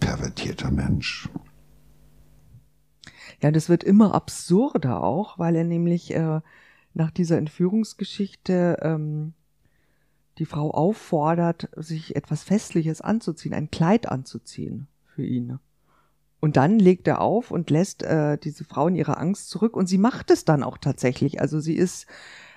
pervertierter 0.00 0.70
Mensch. 0.70 1.28
Ja, 3.42 3.50
das 3.50 3.68
wird 3.68 3.84
immer 3.84 4.14
absurder 4.14 5.02
auch, 5.02 5.38
weil 5.38 5.56
er 5.56 5.64
nämlich 5.64 6.14
äh, 6.14 6.40
nach 6.94 7.10
dieser 7.10 7.36
Entführungsgeschichte 7.36 8.78
ähm, 8.80 9.34
die 10.38 10.46
Frau 10.46 10.70
auffordert, 10.70 11.68
sich 11.76 12.16
etwas 12.16 12.42
Festliches 12.42 13.02
anzuziehen, 13.02 13.52
ein 13.52 13.70
Kleid 13.70 14.08
anzuziehen 14.08 14.88
für 15.14 15.24
ihn. 15.24 15.58
Und 16.40 16.56
dann 16.56 16.78
legt 16.78 17.08
er 17.08 17.22
auf 17.22 17.50
und 17.50 17.70
lässt 17.70 18.02
äh, 18.02 18.36
diese 18.36 18.64
Frau 18.64 18.88
in 18.88 18.96
ihrer 18.96 19.18
Angst 19.18 19.48
zurück 19.48 19.76
und 19.76 19.86
sie 19.86 19.96
macht 19.96 20.30
es 20.30 20.44
dann 20.44 20.62
auch 20.62 20.76
tatsächlich. 20.76 21.40
Also 21.40 21.58
sie 21.58 21.74
ist, 21.74 22.06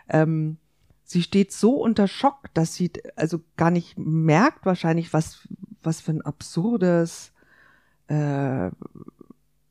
ähm, 0.10 0.58
sie 1.06 1.24
steht 1.24 1.54
so 1.54 1.76
unter 1.82 2.08
Schock, 2.10 2.54
dass 2.54 2.76
sie 2.76 2.92
also 3.16 3.40
gar 3.56 3.72
nicht 3.72 3.98
merkt 3.98 4.66
wahrscheinlich, 4.66 5.14
was, 5.14 5.48
was 5.84 6.02
für 6.02 6.12
ein 6.12 6.22
absurdes 6.22 7.32
äh, 8.08 8.72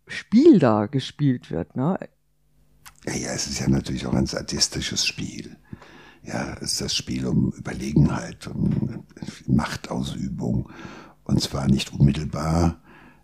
Spiel 0.07 0.61
da 0.61 0.87
gespielt 0.87 1.51
wird. 1.51 1.77
Ne? 1.77 1.99
Ja, 3.05 3.15
ja, 3.15 3.31
es 3.33 3.49
ist 3.49 3.61
ja 3.61 3.69
natürlich 3.69 4.07
auch 4.07 4.15
ein 4.15 4.27
sadistisches 4.27 5.05
Spiel. 5.05 5.57
Ja, 6.23 6.55
es 6.55 6.73
ist 6.73 6.81
das 6.81 6.95
Spiel 6.95 7.27
um 7.27 7.53
Überlegenheit, 7.53 8.47
um 8.49 9.05
Machtausübung. 9.47 10.71
Und 11.27 11.41
zwar 11.41 11.69
nicht 11.69 11.93
unmittelbar, 11.93 12.81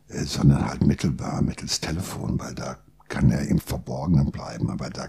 äh, 0.08 0.24
sondern 0.24 0.66
halt 0.66 0.86
mittelbar 0.86 1.42
mittels 1.42 1.80
Telefon, 1.80 2.38
weil 2.38 2.54
da 2.54 2.78
kann 3.08 3.30
er 3.30 3.46
im 3.48 3.58
Verborgenen 3.58 4.30
bleiben, 4.30 4.70
aber 4.70 4.90
da 4.90 5.08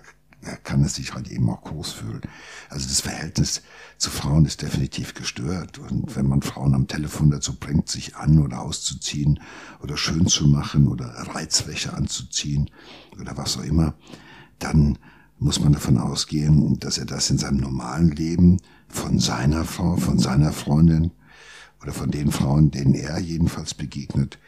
kann 0.64 0.84
es 0.84 0.96
sich 0.96 1.14
halt 1.14 1.30
eben 1.30 1.50
auch 1.50 1.62
groß 1.62 1.94
fühlen. 1.94 2.22
Also 2.70 2.88
das 2.88 3.02
Verhältnis 3.02 3.62
zu 3.98 4.10
Frauen 4.10 4.46
ist 4.46 4.62
definitiv 4.62 5.14
gestört. 5.14 5.80
Und 5.80 6.16
wenn 6.16 6.28
man 6.28 6.42
Frauen 6.42 6.74
am 6.74 6.88
Telefon 6.88 7.32
dazu 7.32 7.56
bringt, 7.56 7.90
sich 7.90 8.16
an 8.16 8.40
oder 8.40 8.62
auszuziehen 8.62 9.40
oder 9.82 9.98
schön 9.98 10.28
zu 10.28 10.48
machen 10.48 10.88
oder 10.88 11.06
Reizwäsche 11.06 11.94
anzuziehen 11.94 12.70
oder 13.20 13.38
was 13.38 13.58
auch 13.58 13.64
immer, 13.64 13.94
dann 14.60 14.98
muss 15.40 15.60
man 15.60 15.74
davon 15.74 15.98
ausgehen, 15.98 16.80
dass 16.80 16.98
er 16.98 17.06
das 17.06 17.30
in 17.30 17.38
seinem 17.38 17.58
normalen 17.58 18.12
Leben 18.12 18.60
von 18.88 19.20
seiner 19.20 19.66
Frau, 19.66 19.98
von 19.98 20.20
seiner 20.20 20.54
Freundin 20.54 21.12
oder 21.84 21.92
von 21.92 22.12
den 22.12 22.32
Frauen, 22.32 22.72
denen 22.72 22.96
er 22.96 23.20
jedenfalls 23.20 23.74
begegnet, 23.74 24.40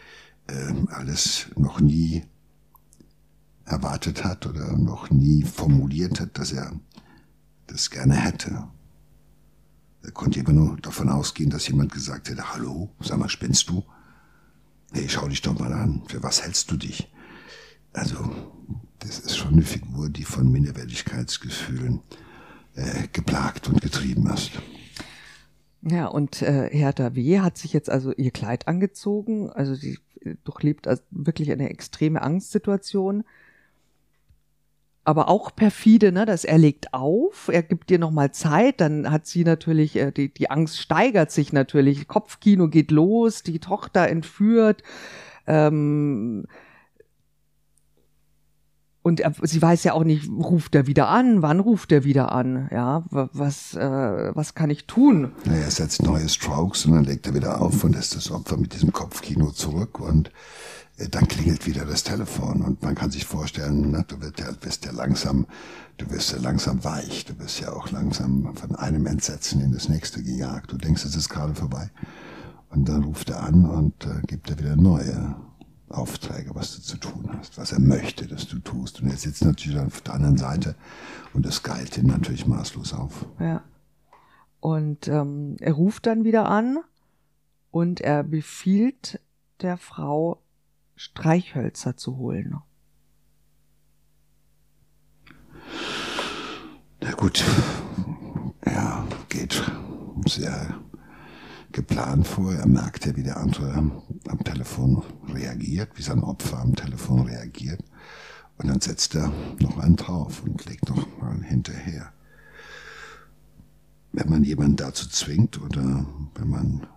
äh, 0.48 0.74
alles 0.88 1.48
noch 1.58 1.82
nie 1.82 2.24
erwartet 3.66 4.24
hat 4.24 4.46
oder 4.46 4.78
noch 4.78 5.10
nie 5.10 5.44
formuliert 5.44 6.22
hat, 6.22 6.38
dass 6.38 6.54
er 6.54 6.72
das 7.68 7.90
gerne 7.90 8.16
hätte. 8.16 8.68
Er 10.04 10.12
konnte 10.12 10.40
immer 10.40 10.54
nur 10.54 10.78
davon 10.78 11.10
ausgehen, 11.10 11.50
dass 11.50 11.68
jemand 11.68 11.92
gesagt 11.92 12.30
hätte, 12.30 12.54
hallo, 12.54 12.90
sag 13.02 13.18
mal, 13.18 13.28
spinnst 13.28 13.68
du? 13.70 13.84
Hey, 14.94 15.10
schau 15.10 15.28
dich 15.28 15.42
doch 15.42 15.60
mal 15.60 15.74
an, 15.74 16.04
für 16.08 16.24
was 16.24 16.42
hältst 16.42 16.72
du 16.72 16.78
dich? 16.78 17.12
Also, 17.92 18.34
das 19.00 19.20
ist 19.20 19.36
schon 19.36 19.54
eine 19.54 19.64
Figur, 19.64 20.10
die 20.10 20.24
von 20.24 20.50
Minderwertigkeitsgefühlen 20.52 22.02
äh, 22.76 23.08
geplagt 23.12 23.68
und 23.68 23.82
getrieben 23.82 24.28
ist. 24.28 24.52
Ja, 25.88 26.08
und 26.08 26.42
äh, 26.42 26.70
Hertha 26.72 27.14
W. 27.16 27.40
hat 27.42 27.58
sich 27.58 27.72
jetzt 27.72 27.92
also 27.92 28.12
ihr 28.12 28.32
Kleid 28.32 28.68
angezogen, 28.68 29.52
also 29.52 29.76
sie 29.76 30.00
durchlebt 30.44 30.88
also 30.88 31.04
wirklich 31.12 31.52
eine 31.52 31.70
extreme 31.70 32.24
Angstsituation. 32.24 33.24
Aber 35.04 35.30
auch 35.30 35.56
perfide, 35.56 36.12
ne, 36.12 36.26
dass 36.26 36.44
er 36.44 36.58
legt 36.58 36.96
auf, 36.96 37.50
er 37.54 37.62
gibt 37.62 37.92
dir 37.92 38.00
nochmal 38.00 38.32
Zeit, 38.32 38.82
dann 38.82 39.12
hat 39.12 39.28
sie 39.28 39.44
natürlich, 39.44 39.96
äh, 39.98 40.12
die, 40.12 40.34
die 40.34 40.50
Angst 40.50 40.80
steigert 40.80 41.30
sich 41.30 41.54
natürlich, 41.54 42.08
Kopfkino 42.08 42.68
geht 42.68 42.90
los, 42.90 43.44
die 43.44 43.60
Tochter 43.60 44.08
entführt, 44.08 44.82
ähm, 45.46 46.48
und 49.06 49.20
er, 49.20 49.36
sie 49.44 49.62
weiß 49.62 49.84
ja 49.84 49.94
auch 49.94 50.04
nicht, 50.04 50.28
ruft 50.28 50.74
er 50.74 50.88
wieder 50.88 51.10
an, 51.10 51.44
wann 51.44 51.60
ruft 51.60 51.92
er 51.92 52.04
wieder 52.06 52.32
an, 52.32 52.70
ja, 52.72 53.04
was, 53.12 53.76
äh, 53.76 54.32
was 54.34 54.56
kann 54.56 54.72
ich 54.72 54.88
tun? 54.88 55.32
Naja, 55.46 55.66
er 55.66 55.70
setzt 55.70 56.02
neue 56.02 56.28
Strokes 56.28 56.88
und 56.88 56.94
dann 56.94 57.04
legt 57.04 57.28
er 57.28 57.36
wieder 57.36 57.62
auf 57.62 57.84
und 57.84 57.94
lässt 57.94 58.16
das 58.16 58.32
Opfer 58.32 58.58
mit 58.58 58.74
diesem 58.74 58.92
Kopfkino 58.92 59.52
zurück 59.52 60.00
und 60.00 60.32
äh, 60.98 61.08
dann 61.08 61.28
klingelt 61.28 61.68
wieder 61.68 61.86
das 61.86 62.02
Telefon 62.02 62.64
und 62.64 62.82
man 62.82 62.96
kann 62.96 63.12
sich 63.12 63.26
vorstellen, 63.26 63.92
na, 63.92 64.02
du 64.02 64.20
wirst 64.22 64.40
ja, 64.40 64.48
bist 64.60 64.86
ja 64.86 64.92
langsam, 64.92 65.46
du 65.98 66.10
wirst 66.10 66.32
ja 66.32 66.40
langsam 66.40 66.84
weich, 66.84 67.26
du 67.26 67.36
bist 67.36 67.60
ja 67.60 67.74
auch 67.74 67.92
langsam 67.92 68.56
von 68.56 68.76
einem 68.76 69.06
Entsetzen 69.06 69.62
in 69.62 69.72
das 69.72 69.88
nächste 69.88 70.24
gejagt. 70.24 70.72
Du 70.72 70.78
denkst, 70.78 71.06
es 71.06 71.16
ist 71.16 71.30
gerade 71.30 71.54
vorbei. 71.54 71.92
Und 72.72 72.90
dann 72.90 73.04
ruft 73.04 73.30
er 73.30 73.44
an 73.44 73.70
und 73.70 74.04
äh, 74.04 74.26
gibt 74.26 74.50
er 74.50 74.58
wieder 74.58 74.76
neue 74.76 75.36
Aufträge, 75.90 76.56
was 76.56 76.76
du 76.76 76.82
zu 76.82 76.98
tun 76.98 77.30
hast, 77.38 77.58
was 77.58 77.72
er 77.72 77.80
möchte, 77.80 78.28
dass 78.28 78.48
du 78.48 78.60
tust. 78.60 79.02
Und 79.02 79.10
er 79.10 79.18
sitzt 79.18 79.46
natürlich 79.46 79.80
auf 79.80 80.02
der 80.02 80.16
anderen 80.16 80.38
Seite 80.38 80.76
und 81.34 81.46
das 81.46 81.64
geilt 81.64 81.98
ihn 81.98 82.08
natürlich 82.08 82.48
maßlos 82.48 82.94
auf. 82.94 83.26
Ja. 83.40 83.64
Und 84.60 85.08
ähm, 85.08 85.58
er 85.60 85.74
ruft 85.74 86.08
dann 86.08 86.24
wieder 86.24 86.50
an 86.50 86.80
und 87.72 88.02
er 88.02 88.24
befiehlt 88.24 89.20
der 89.62 89.78
Frau, 89.78 90.42
Streichhölzer 90.96 91.98
zu 91.98 92.18
holen. 92.18 92.56
Na 97.02 97.12
gut, 97.12 97.44
ja, 98.66 99.06
geht 99.30 99.62
sehr 100.26 100.80
geplant 101.76 102.26
vor. 102.26 102.54
Er 102.54 102.68
merkt 102.68 103.06
ja, 103.06 103.16
wie 103.18 103.24
der 103.24 103.38
andere 103.38 103.74
am 103.74 104.44
Telefon 104.44 105.04
reagiert, 105.28 105.92
wie 105.96 106.02
sein 106.02 106.24
Opfer 106.24 106.60
am 106.60 106.74
Telefon 106.74 107.28
reagiert. 107.28 107.84
Und 108.58 108.70
dann 108.70 108.80
setzt 108.80 109.14
er 109.16 109.32
noch 109.60 109.78
einen 109.78 109.98
drauf 109.98 110.42
und 110.44 110.66
legt 110.66 110.90
noch 110.90 111.06
mal 111.20 111.44
hinterher. 111.44 112.14
Wenn 114.14 114.30
man 114.30 114.46
jemanden 114.46 114.78
dazu 114.78 115.10
zwingt 115.10 115.62
oder 115.62 116.06
wenn 116.36 116.50
man 116.50 116.88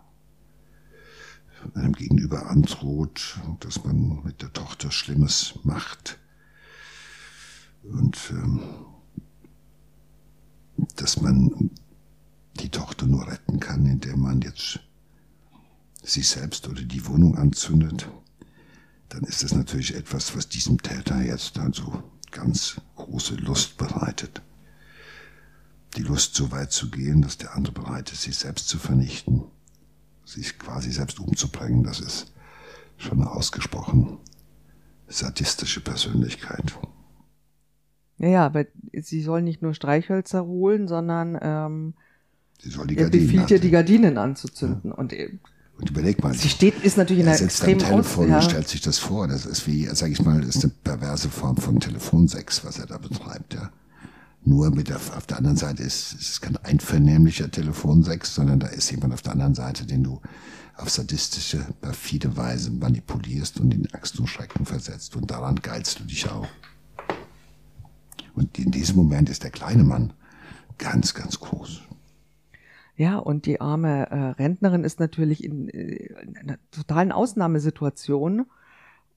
einem 1.74 1.92
Gegenüber 1.92 2.48
androht, 2.48 3.40
dass 3.58 3.82
man 3.82 4.22
mit 4.22 4.42
der 4.42 4.52
Tochter 4.52 4.92
Schlimmes 4.92 5.58
macht 5.64 6.20
und 7.82 8.16
ähm, 8.30 8.60
dass 10.94 11.20
man 11.20 11.70
die 12.60 12.70
Tochter 12.70 13.06
nur 13.06 13.26
retten 13.26 13.60
kann, 13.60 13.86
indem 13.86 14.20
man 14.20 14.40
jetzt 14.40 14.80
sich 16.02 16.28
selbst 16.28 16.68
oder 16.68 16.82
die 16.82 17.06
Wohnung 17.06 17.36
anzündet, 17.36 18.08
dann 19.08 19.24
ist 19.24 19.42
das 19.42 19.52
natürlich 19.52 19.94
etwas, 19.94 20.36
was 20.36 20.48
diesem 20.48 20.80
Täter 20.82 21.20
jetzt 21.22 21.58
also 21.58 22.02
ganz 22.30 22.80
große 22.96 23.36
Lust 23.36 23.76
bereitet. 23.78 24.42
Die 25.96 26.02
Lust 26.02 26.34
so 26.34 26.52
weit 26.52 26.72
zu 26.72 26.90
gehen, 26.90 27.22
dass 27.22 27.38
der 27.38 27.54
andere 27.54 27.72
bereit 27.72 28.12
ist, 28.12 28.22
sich 28.22 28.36
selbst 28.36 28.68
zu 28.68 28.78
vernichten 28.78 29.44
sich 30.28 30.58
quasi 30.58 30.90
selbst 30.92 31.20
umzubringen, 31.20 31.82
das 31.82 32.00
ist 32.00 32.32
schon 32.96 33.20
eine 33.22 33.30
ausgesprochen 33.30 34.18
sadistische 35.06 35.80
Persönlichkeit. 35.80 36.78
Ja, 38.18 38.44
aber 38.44 38.66
sie 38.92 39.22
soll 39.22 39.40
nicht 39.40 39.62
nur 39.62 39.72
Streichhölzer 39.72 40.44
holen, 40.44 40.86
sondern 40.86 41.38
ähm, 41.40 41.94
sie 42.60 42.70
soll 42.70 42.86
die 42.86 42.96
er 42.96 43.04
Gardinen 43.04 43.26
befiehlt 43.26 43.50
ihr, 43.50 43.60
die 43.60 43.70
Gardinen 43.70 44.18
anzuzünden. 44.18 44.90
Ja. 44.90 44.96
Und, 44.96 45.14
und 45.78 45.90
überleg 45.90 46.22
mal. 46.22 46.34
Sie 46.34 46.48
steht, 46.48 46.82
ist 46.82 46.96
natürlich 46.96 47.22
in 47.22 47.28
einer 47.28 47.40
extremen 47.40 47.82
am 47.82 47.88
Telefon 47.88 48.24
Aus, 48.24 48.30
ja. 48.30 48.36
und 48.36 48.42
stellt 48.42 48.68
sich 48.68 48.80
das 48.80 48.98
vor. 48.98 49.28
Das 49.28 49.46
ist 49.46 49.66
wie, 49.66 49.84
sag 49.92 50.10
ich 50.10 50.22
mal, 50.22 50.40
das 50.40 50.56
ist 50.56 50.64
eine 50.64 50.72
perverse 50.82 51.28
Form 51.28 51.56
von 51.56 51.78
Telefonsex, 51.78 52.64
was 52.64 52.78
er 52.78 52.86
da 52.86 52.98
betreibt, 52.98 53.54
ja. 53.54 53.70
Nur 54.44 54.70
mit 54.70 54.88
der, 54.88 54.96
auf 54.96 55.26
der 55.26 55.36
anderen 55.36 55.56
Seite 55.56 55.82
ist, 55.82 56.14
ist 56.14 56.30
es 56.30 56.40
kein 56.40 56.56
einvernehmlicher 56.58 57.50
Telefonsex, 57.50 58.34
sondern 58.34 58.60
da 58.60 58.68
ist 58.68 58.90
jemand 58.90 59.12
auf 59.12 59.20
der 59.20 59.32
anderen 59.32 59.54
Seite, 59.54 59.84
den 59.84 60.04
du 60.04 60.20
auf 60.76 60.88
sadistische, 60.90 61.66
perfide 61.80 62.36
Weise 62.36 62.70
manipulierst 62.70 63.60
und 63.60 63.74
in 63.74 63.92
Angst 63.92 64.18
und 64.18 64.28
Schrecken 64.28 64.64
versetzt. 64.64 65.16
Und 65.16 65.30
daran 65.30 65.56
geilst 65.56 65.98
du 65.98 66.04
dich 66.04 66.30
auch. 66.30 66.46
Und 68.34 68.58
in 68.58 68.70
diesem 68.70 68.96
Moment 68.96 69.28
ist 69.28 69.42
der 69.42 69.50
kleine 69.50 69.82
Mann 69.82 70.12
ganz, 70.78 71.12
ganz 71.14 71.40
groß. 71.40 71.82
Ja, 72.98 73.16
und 73.16 73.46
die 73.46 73.60
arme 73.60 74.10
äh, 74.10 74.42
Rentnerin 74.42 74.82
ist 74.82 74.98
natürlich 74.98 75.44
in, 75.44 75.68
äh, 75.68 76.12
in 76.20 76.36
einer 76.36 76.58
totalen 76.72 77.12
Ausnahmesituation. 77.12 78.46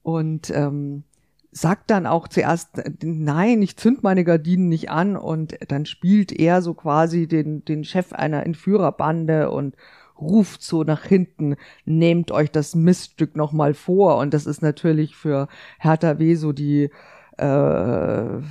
Und 0.04 0.50
ähm, 0.50 1.02
sagt 1.50 1.90
dann 1.90 2.06
auch 2.06 2.28
zuerst, 2.28 2.80
nein, 3.02 3.60
ich 3.60 3.76
zünd 3.76 4.02
meine 4.02 4.24
Gardinen 4.24 4.68
nicht 4.68 4.90
an 4.90 5.16
und 5.16 5.58
dann 5.68 5.84
spielt 5.84 6.32
er 6.32 6.62
so 6.62 6.74
quasi 6.74 7.26
den, 7.26 7.64
den 7.64 7.84
Chef 7.84 8.12
einer 8.12 8.46
Entführerbande 8.46 9.50
und 9.50 9.76
ruft 10.18 10.62
so 10.62 10.84
nach 10.84 11.04
hinten, 11.04 11.56
nehmt 11.84 12.30
euch 12.30 12.50
das 12.50 12.74
Miststück 12.74 13.36
nochmal 13.36 13.74
vor. 13.74 14.18
Und 14.18 14.32
das 14.32 14.46
ist 14.46 14.62
natürlich 14.62 15.16
für 15.16 15.48
Hertha 15.78 16.18
W. 16.18 16.36
so 16.36 16.52
die 16.52 16.90
äh, 17.38 18.42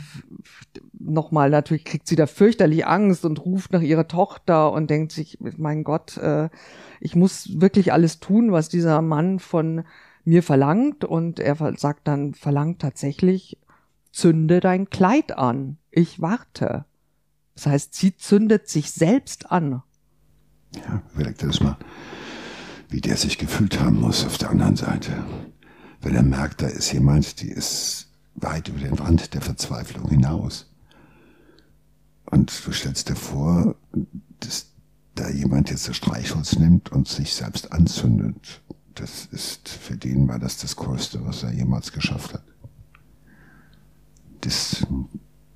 nochmal, 0.94 1.50
natürlich 1.50 1.86
kriegt 1.86 2.08
sie 2.08 2.16
da 2.16 2.28
fürchterlich 2.28 2.86
Angst 2.86 3.26
und 3.26 3.44
ruft 3.46 3.72
nach 3.72 3.82
ihrer 3.82 4.08
Tochter 4.08 4.72
und 4.72 4.90
denkt 4.90 5.12
sich, 5.12 5.38
mein 5.40 5.84
Gott, 5.84 6.18
äh, 6.18 6.50
ich 7.00 7.16
muss 7.16 7.60
wirklich 7.60 7.92
alles 7.94 8.20
tun, 8.20 8.52
was 8.52 8.70
dieser 8.70 9.02
Mann 9.02 9.40
von 9.40 9.84
mir 10.24 10.44
verlangt. 10.44 11.04
Und 11.04 11.40
er 11.40 11.56
sagt 11.78 12.08
dann, 12.08 12.34
verlangt 12.34 12.80
tatsächlich, 12.80 13.58
zünde 14.12 14.60
dein 14.60 14.90
Kleid 14.90 15.38
an. 15.38 15.78
Ich 15.90 16.22
warte. 16.22 16.86
Das 17.56 17.66
heißt, 17.66 17.94
sie 17.94 18.16
zündet 18.16 18.70
sich 18.70 18.92
selbst 18.92 19.52
an. 19.52 19.84
Ja, 20.76 21.02
überleg 21.14 21.38
dir 21.38 21.48
das 21.48 21.60
mal, 21.60 21.78
wie 22.90 23.02
der 23.02 23.18
sich 23.18 23.38
gefühlt 23.38 23.80
haben 23.80 24.00
muss 24.00 24.26
auf 24.26 24.38
der 24.38 24.52
anderen 24.52 24.76
Seite. 24.76 25.24
Wenn 26.02 26.16
er 26.16 26.24
merkt, 26.24 26.62
da 26.62 26.68
ist 26.68 26.92
jemand, 26.94 27.42
die 27.42 27.50
ist 27.50 28.11
weit 28.36 28.68
über 28.68 28.80
den 28.80 28.94
Rand 28.94 29.34
der 29.34 29.42
Verzweiflung 29.42 30.10
hinaus. 30.10 30.68
Und 32.26 32.66
du 32.66 32.72
stellst 32.72 33.10
dir 33.10 33.16
vor, 33.16 33.76
dass 34.40 34.68
da 35.16 35.30
jemand 35.30 35.70
jetzt 35.70 35.88
das 35.88 35.98
Streichholz 35.98 36.58
nimmt 36.58 36.92
und 36.92 37.08
sich 37.08 37.34
selbst 37.34 37.72
anzündet. 37.72 38.62
Das 38.96 39.26
ist, 39.26 39.70
für 39.70 39.98
den 39.98 40.28
war 40.28 40.40
das 40.40 40.58
das 40.58 40.76
Größte, 40.76 41.26
was 41.26 41.44
er 41.44 41.52
jemals 41.52 41.92
geschafft 41.92 42.34
hat. 42.34 42.44
Das 44.42 44.86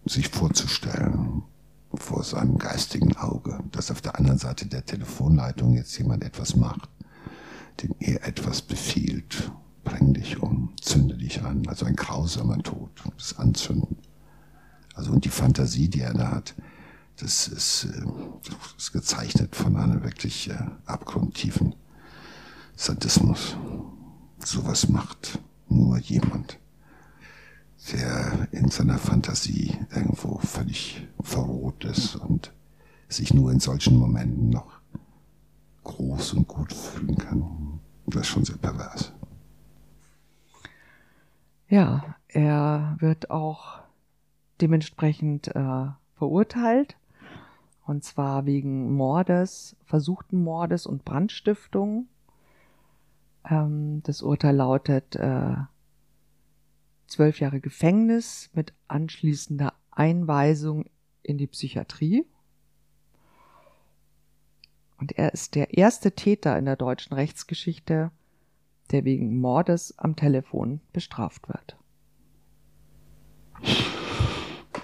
sich 0.06 0.30
vorzustellen 0.30 1.44
vor 1.94 2.24
seinem 2.24 2.58
geistigen 2.58 3.16
Auge, 3.16 3.60
dass 3.72 3.90
auf 3.90 4.02
der 4.02 4.18
anderen 4.18 4.38
Seite 4.38 4.68
der 4.68 4.86
Telefonleitung 4.86 5.74
jetzt 5.76 5.98
jemand 5.98 6.24
etwas 6.24 6.56
macht, 6.56 6.90
dem 7.82 7.96
er 8.00 8.26
etwas 8.28 8.62
befiehlt. 8.62 9.52
Bring 9.86 10.14
dich 10.14 10.42
um, 10.42 10.74
zünde 10.82 11.16
dich 11.16 11.42
an. 11.44 11.66
Also 11.68 11.86
ein 11.86 11.96
grausamer 11.96 12.62
Tod, 12.62 12.90
das 13.18 13.40
Anzünden. 13.40 13.98
Also 14.96 15.12
und 15.12 15.24
die 15.24 15.30
Fantasie, 15.30 15.88
die 15.88 16.02
er 16.02 16.14
da 16.14 16.32
hat, 16.32 16.56
das 17.18 17.48
ist, 17.48 17.86
äh, 17.86 18.06
das 18.44 18.76
ist 18.78 18.92
gezeichnet 18.92 19.56
von 19.56 19.78
einem 19.78 20.04
wirklich 20.04 20.50
äh, 20.50 20.58
abgrundtiefen 20.86 21.76
Sadismus. 22.76 23.56
Sowas 24.40 24.90
macht 24.90 25.40
nur 25.70 25.98
jemand, 26.00 26.60
der 27.94 28.48
in 28.52 28.70
seiner 28.70 28.98
Fantasie 28.98 29.78
irgendwo 29.96 30.40
völlig 30.40 31.08
verroht 31.22 31.86
ist 31.86 32.16
und 32.16 32.52
sich 33.08 33.34
nur 33.34 33.52
in 33.52 33.60
solchen 33.60 33.98
Momenten 33.98 34.50
noch 34.50 34.82
groß 35.84 36.34
und 36.34 36.48
gut 36.48 36.74
fühlen 36.74 37.16
kann. 37.18 37.80
Das 38.08 38.24
ist 38.24 38.28
schon 38.28 38.46
sehr 38.46 38.58
pervers. 38.58 39.14
Ja, 41.68 42.16
er 42.28 42.96
wird 43.00 43.32
auch 43.32 43.80
dementsprechend 44.62 45.48
äh, 45.56 45.88
verurteilt. 46.16 46.96
Und 47.86 48.04
zwar 48.04 48.46
wegen 48.46 48.94
Mordes, 48.94 49.76
versuchten 49.86 50.44
Mordes 50.44 50.86
und 50.86 51.06
Brandstiftung. 51.06 52.08
Ähm, 53.50 54.02
das 54.04 54.22
Urteil 54.22 54.56
lautet 54.56 55.16
äh, 55.16 55.56
zwölf 57.08 57.40
Jahre 57.40 57.60
Gefängnis 57.60 58.50
mit 58.54 58.74
anschließender 58.88 59.74
Einweisung 59.92 60.86
in 61.22 61.38
die 61.38 61.48
Psychiatrie. 61.48 62.26
Und 64.98 65.12
er 65.18 65.34
ist 65.34 65.56
der 65.56 65.78
erste 65.78 66.14
Täter 66.14 66.58
in 66.58 66.66
der 66.66 66.76
deutschen 66.76 67.14
Rechtsgeschichte, 67.14 68.12
der 68.96 69.04
wegen 69.04 69.42
Mordes 69.42 69.94
am 69.98 70.16
Telefon 70.16 70.80
bestraft 70.94 71.50
wird. 71.50 71.76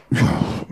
Ja, 0.10 0.66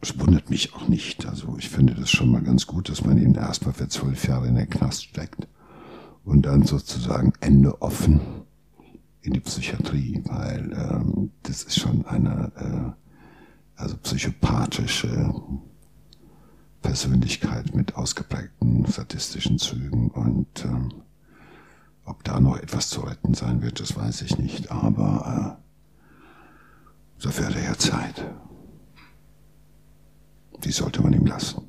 es 0.00 0.18
wundert 0.18 0.50
mich 0.50 0.74
auch 0.74 0.88
nicht. 0.88 1.24
Also 1.26 1.54
ich 1.56 1.68
finde 1.68 1.94
das 1.94 2.10
schon 2.10 2.32
mal 2.32 2.42
ganz 2.42 2.66
gut, 2.66 2.88
dass 2.88 3.04
man 3.04 3.16
ihn 3.16 3.36
erstmal 3.36 3.74
für 3.74 3.86
zwölf 3.86 4.26
Jahre 4.26 4.48
in 4.48 4.56
den 4.56 4.68
Knast 4.68 5.04
steckt 5.04 5.46
und 6.24 6.46
dann 6.46 6.64
sozusagen 6.64 7.32
Ende 7.38 7.80
offen 7.80 8.20
in 9.20 9.34
die 9.34 9.40
Psychiatrie, 9.40 10.20
weil 10.24 10.72
ähm, 10.72 11.30
das 11.44 11.62
ist 11.62 11.78
schon 11.78 12.04
eine 12.06 12.50
äh, 12.56 13.80
also 13.80 13.96
psychopathische 13.98 15.32
Persönlichkeit 16.82 17.72
mit 17.72 17.94
ausgeprägten 17.94 18.84
statistischen 18.88 19.58
Zügen 19.58 20.10
und 20.10 20.64
ähm, 20.64 20.92
ob 22.08 22.24
da 22.24 22.40
noch 22.40 22.56
etwas 22.56 22.88
zu 22.88 23.02
retten 23.02 23.34
sein 23.34 23.62
wird, 23.62 23.80
das 23.80 23.96
weiß 23.96 24.22
ich 24.22 24.38
nicht, 24.38 24.70
aber 24.70 25.58
äh, 27.20 27.22
dafür 27.22 27.46
hat 27.46 27.56
er 27.56 27.64
ja 27.64 27.78
Zeit. 27.78 28.24
Die 30.64 30.72
sollte 30.72 31.02
man 31.02 31.12
ihm 31.12 31.26
lassen. 31.26 31.67